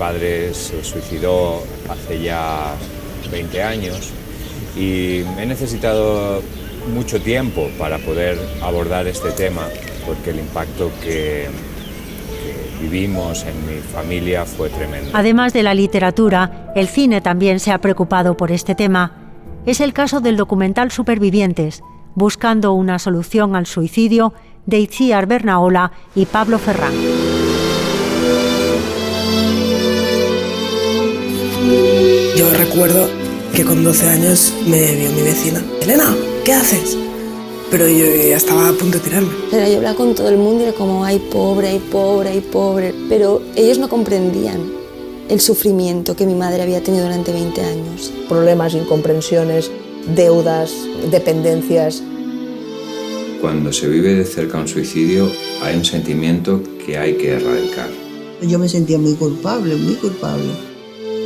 [0.01, 2.73] Padre se suicidó hace ya
[3.31, 4.09] 20 años
[4.75, 6.41] y he necesitado
[6.91, 9.61] mucho tiempo para poder abordar este tema
[10.07, 11.49] porque el impacto que
[12.81, 15.11] vivimos en mi familia fue tremendo.
[15.13, 19.11] Además de la literatura, el cine también se ha preocupado por este tema.
[19.67, 21.83] Es el caso del documental Supervivientes,
[22.15, 24.33] buscando una solución al suicidio
[24.65, 26.91] de Itziar Bernaola y Pablo Ferrán.
[32.51, 33.07] Yo recuerdo
[33.55, 35.63] que con 12 años me vio mi vecina.
[35.81, 36.97] Elena, ¿qué haces?
[37.69, 39.29] pero yo ya estaba a punto de tirarme.
[39.49, 42.41] Pero yo hablaba con todo el mundo y era como, ay, pobre, ay, pobre, ay,
[42.41, 42.93] pobre.
[43.07, 44.59] Pero ellos no comprendían
[45.29, 48.11] el sufrimiento que mi madre había tenido durante 20 años.
[48.27, 49.71] Problemas, incomprensiones,
[50.13, 50.73] deudas,
[51.09, 52.03] dependencias.
[53.39, 55.31] Cuando se vive de cerca un suicidio
[55.63, 57.87] hay un sentimiento que hay que erradicar.
[58.41, 60.70] Yo me sentía muy culpable, muy culpable.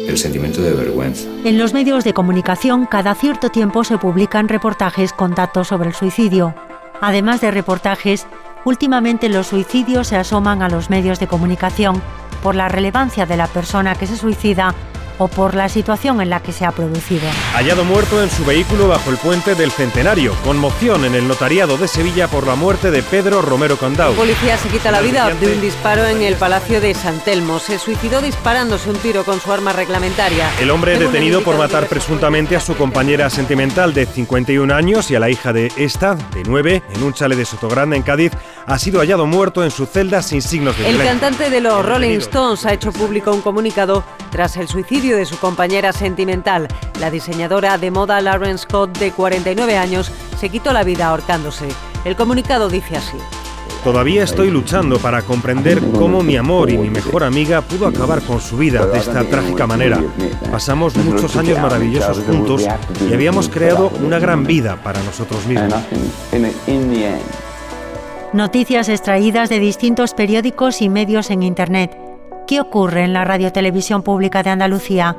[0.07, 1.27] El sentimiento de vergüenza.
[1.43, 5.95] En los medios de comunicación cada cierto tiempo se publican reportajes con datos sobre el
[5.95, 6.53] suicidio.
[7.01, 8.27] Además de reportajes,
[8.65, 12.01] últimamente los suicidios se asoman a los medios de comunicación
[12.43, 14.75] por la relevancia de la persona que se suicida
[15.17, 17.27] o por la situación en la que se ha producido.
[17.53, 20.33] Hallado muerto en su vehículo bajo el puente del Centenario.
[20.43, 24.11] Conmoción en el notariado de Sevilla por la muerte de Pedro Romero Condau.
[24.11, 27.59] Un policía se quita la vida de un disparo en el Palacio de San Telmo.
[27.59, 30.49] Se suicidó disparándose un tiro con su arma reglamentaria.
[30.59, 35.19] El hombre detenido por matar presuntamente a su compañera sentimental de 51 años y a
[35.19, 38.31] la hija de esta, de 9, en un chale de Sotogrande en Cádiz,
[38.65, 41.19] ha sido hallado muerto en su celda sin signos de El violencia.
[41.19, 45.37] cantante de los Rolling Stones ha hecho público un comunicado tras el suicidio de su
[45.37, 46.67] compañera sentimental.
[46.99, 51.67] La diseñadora de moda Lauren Scott, de 49 años, se quitó la vida ahorcándose.
[52.05, 53.17] El comunicado dice así.
[53.83, 58.41] Todavía estoy luchando para comprender cómo mi amor y mi mejor amiga pudo acabar con
[58.41, 60.01] su vida de esta trágica manera.
[60.51, 62.65] Pasamos muchos años maravillosos juntos
[63.07, 65.75] y habíamos creado una gran vida para nosotros mismos.
[68.33, 72.04] Noticias extraídas de distintos periódicos y medios en Internet.
[72.47, 75.15] ¿Qué ocurre en la radiotelevisión pública de Andalucía?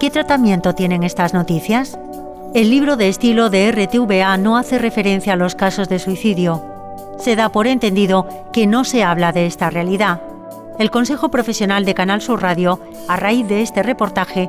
[0.00, 1.96] ¿Qué tratamiento tienen estas noticias?
[2.52, 6.64] El libro de estilo de RTVA no hace referencia a los casos de suicidio.
[7.16, 10.20] Se da por entendido que no se habla de esta realidad.
[10.80, 14.48] El Consejo Profesional de Canal Sur Radio, a raíz de este reportaje,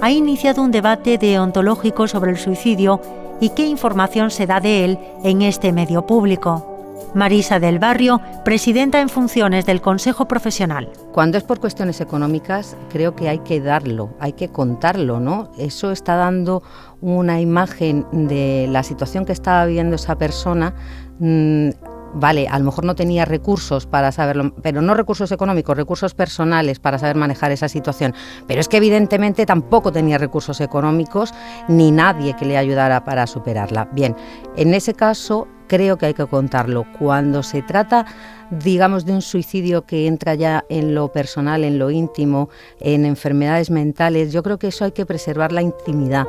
[0.00, 3.02] ha iniciado un debate deontológico sobre el suicidio
[3.38, 6.75] y qué información se da de él en este medio público.
[7.14, 10.90] Marisa del Barrio, presidenta en funciones del Consejo Profesional.
[11.12, 15.50] Cuando es por cuestiones económicas, creo que hay que darlo, hay que contarlo, ¿no?
[15.58, 16.62] Eso está dando
[17.00, 20.74] una imagen de la situación que estaba viviendo esa persona.
[21.18, 21.70] Mmm,
[22.14, 26.80] vale, a lo mejor no tenía recursos para saberlo, pero no recursos económicos, recursos personales
[26.80, 28.14] para saber manejar esa situación.
[28.46, 31.32] Pero es que evidentemente tampoco tenía recursos económicos
[31.68, 33.88] ni nadie que le ayudara para superarla.
[33.92, 34.16] Bien,
[34.56, 36.84] en ese caso creo que hay que contarlo.
[36.98, 38.06] Cuando se trata,
[38.50, 42.48] digamos, de un suicidio que entra ya en lo personal, en lo íntimo,
[42.80, 46.26] en enfermedades mentales, yo creo que eso hay que preservar la intimidad.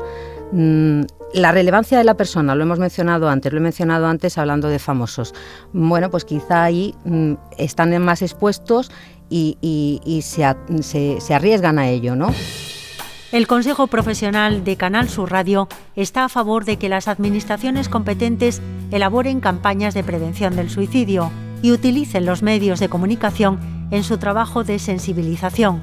[0.52, 1.02] Mm,
[1.34, 4.80] la relevancia de la persona, lo hemos mencionado antes, lo he mencionado antes hablando de
[4.80, 5.34] famosos.
[5.74, 8.92] Bueno, pues quizá ahí mm, están más expuestos
[9.30, 9.58] y,
[10.24, 12.34] se arriesgan a ello, ¿no?
[13.34, 15.68] El Consejo Profesional de Canal Sur Radio
[15.98, 21.30] está a favor de que las administraciones competentes elaboren campañas de prevención del suicidio
[21.62, 23.60] y utilicen los medios de comunicación
[23.92, 25.82] en su trabajo de sensibilización.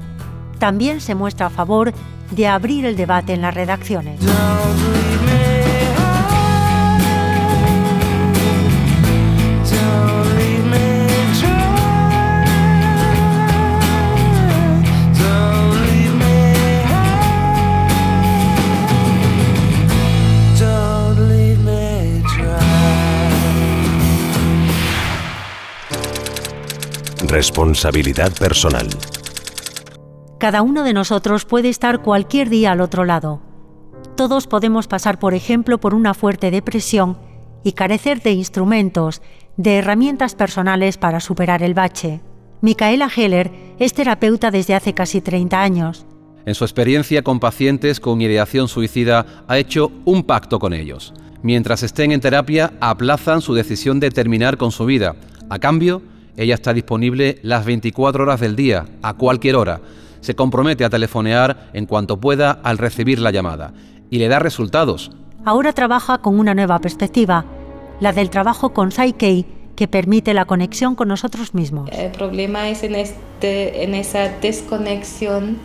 [0.57, 1.93] También se muestra a favor
[2.31, 4.19] de abrir el debate en las redacciones.
[27.35, 28.87] Responsabilidad personal.
[30.39, 33.41] Cada uno de nosotros puede estar cualquier día al otro lado.
[34.15, 37.17] Todos podemos pasar, por ejemplo, por una fuerte depresión
[37.61, 39.21] y carecer de instrumentos,
[39.57, 42.21] de herramientas personales para superar el bache.
[42.61, 46.05] Micaela Heller es terapeuta desde hace casi 30 años.
[46.45, 51.13] En su experiencia con pacientes con ideación suicida ha hecho un pacto con ellos.
[51.43, 55.17] Mientras estén en terapia, aplazan su decisión de terminar con su vida.
[55.49, 56.01] A cambio,
[56.37, 59.81] ella está disponible las 24 horas del día, a cualquier hora.
[60.19, 63.73] Se compromete a telefonear en cuanto pueda al recibir la llamada
[64.09, 65.11] y le da resultados.
[65.45, 67.45] Ahora trabaja con una nueva perspectiva,
[67.99, 71.89] la del trabajo con Psyche, que permite la conexión con nosotros mismos.
[71.91, 75.57] El problema es en, este, en esa desconexión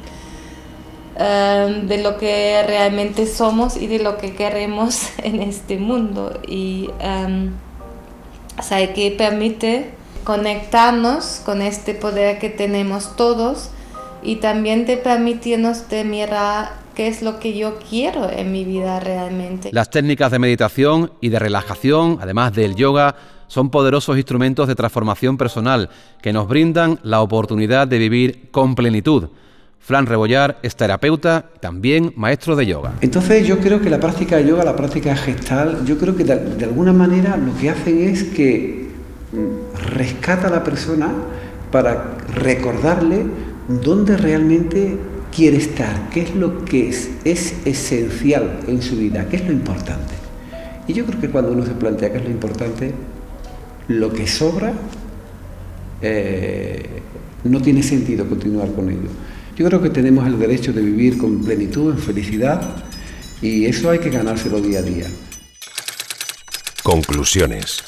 [1.17, 6.41] um, de lo que realmente somos y de lo que queremos en este mundo.
[6.47, 7.51] Y um,
[8.61, 10.00] Psyche permite
[10.31, 13.71] conectarnos con este poder que tenemos todos
[14.23, 19.01] y también te permitirnos de mirar qué es lo que yo quiero en mi vida
[19.01, 19.71] realmente.
[19.73, 23.17] Las técnicas de meditación y de relajación, además del yoga,
[23.49, 25.91] son poderosos instrumentos de transformación personal
[26.23, 29.31] que nos brindan la oportunidad de vivir con plenitud.
[29.81, 32.93] Flan Rebollar es terapeuta, también maestro de yoga.
[33.01, 36.37] Entonces yo creo que la práctica de yoga, la práctica gestal, yo creo que de,
[36.37, 38.91] de alguna manera lo que hacen es que
[39.33, 41.13] mm, rescata a la persona
[41.71, 43.25] para recordarle
[43.69, 44.97] dónde realmente
[45.35, 49.53] quiere estar, qué es lo que es, es esencial en su vida, qué es lo
[49.53, 50.15] importante.
[50.89, 52.93] Y yo creo que cuando uno se plantea qué es lo importante,
[53.89, 54.73] lo que sobra
[56.03, 57.03] eh,
[57.45, 59.09] no tiene sentido continuar con ello.
[59.57, 62.85] Yo creo que tenemos el derecho de vivir con plenitud, en felicidad,
[63.43, 65.07] y eso hay que ganárselo día a día.
[66.83, 67.83] Conclusiones.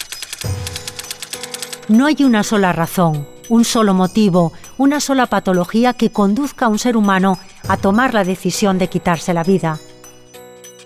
[1.89, 6.79] No hay una sola razón, un solo motivo, una sola patología que conduzca a un
[6.79, 9.79] ser humano a tomar la decisión de quitarse la vida.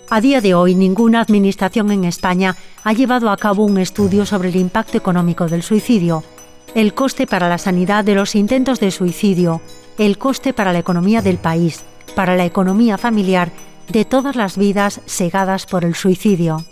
[0.09, 4.49] A día de hoy, ninguna administración en España ha llevado a cabo un estudio sobre
[4.49, 6.25] el impacto económico del suicidio,
[6.75, 9.61] el coste para la sanidad de los intentos de suicidio,
[9.99, 11.85] el coste para la economía del país,
[12.15, 13.51] para la economía familiar,
[13.89, 16.65] de todas las vidas segadas por el suicidio.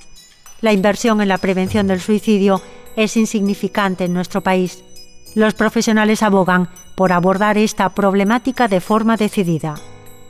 [0.60, 2.62] La inversión en la prevención del suicidio
[2.96, 4.84] es insignificante en nuestro país.
[5.34, 9.74] Los profesionales abogan por abordar esta problemática de forma decidida,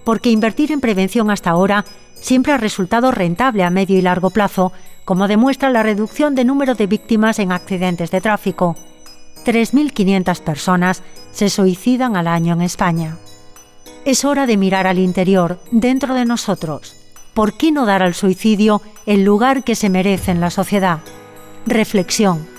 [0.04, 1.84] porque invertir en prevención hasta ahora
[2.14, 4.72] siempre ha resultado rentable a medio y largo plazo,
[5.04, 8.76] como demuestra la reducción de número de víctimas en accidentes de tráfico.
[9.44, 11.02] 3.500 personas
[11.32, 13.18] se suicidan al año en España.
[14.06, 16.96] Es hora de mirar al interior, dentro de nosotros.
[17.34, 21.00] ¿Por qué no dar al suicidio el lugar que se merece en la sociedad?
[21.66, 22.53] Reflexión.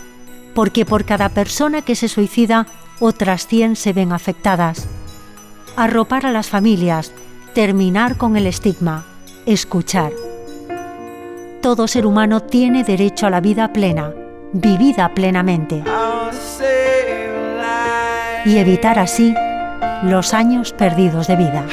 [0.56, 2.66] Porque por cada persona que se suicida,
[3.00, 4.88] otras 100 se ven afectadas.
[5.76, 7.12] Arropar a las familias,
[7.54, 9.06] terminar con el estigma,
[9.46, 10.12] escuchar.
[11.62, 14.14] Todo ser humano tiene derecho a la vida plena,
[14.54, 15.84] vivida plenamente.
[18.46, 19.34] Y evitar así
[20.04, 21.66] los años perdidos de vida.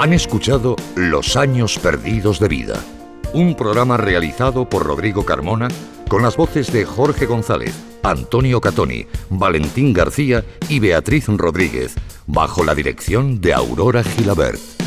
[0.00, 2.80] Han escuchado Los años perdidos de vida,
[3.32, 5.66] un programa realizado por Rodrigo Carmona
[6.08, 7.74] con las voces de Jorge González,
[8.04, 11.96] Antonio Catoni, Valentín García y Beatriz Rodríguez,
[12.28, 14.77] bajo la dirección de Aurora Gilabert.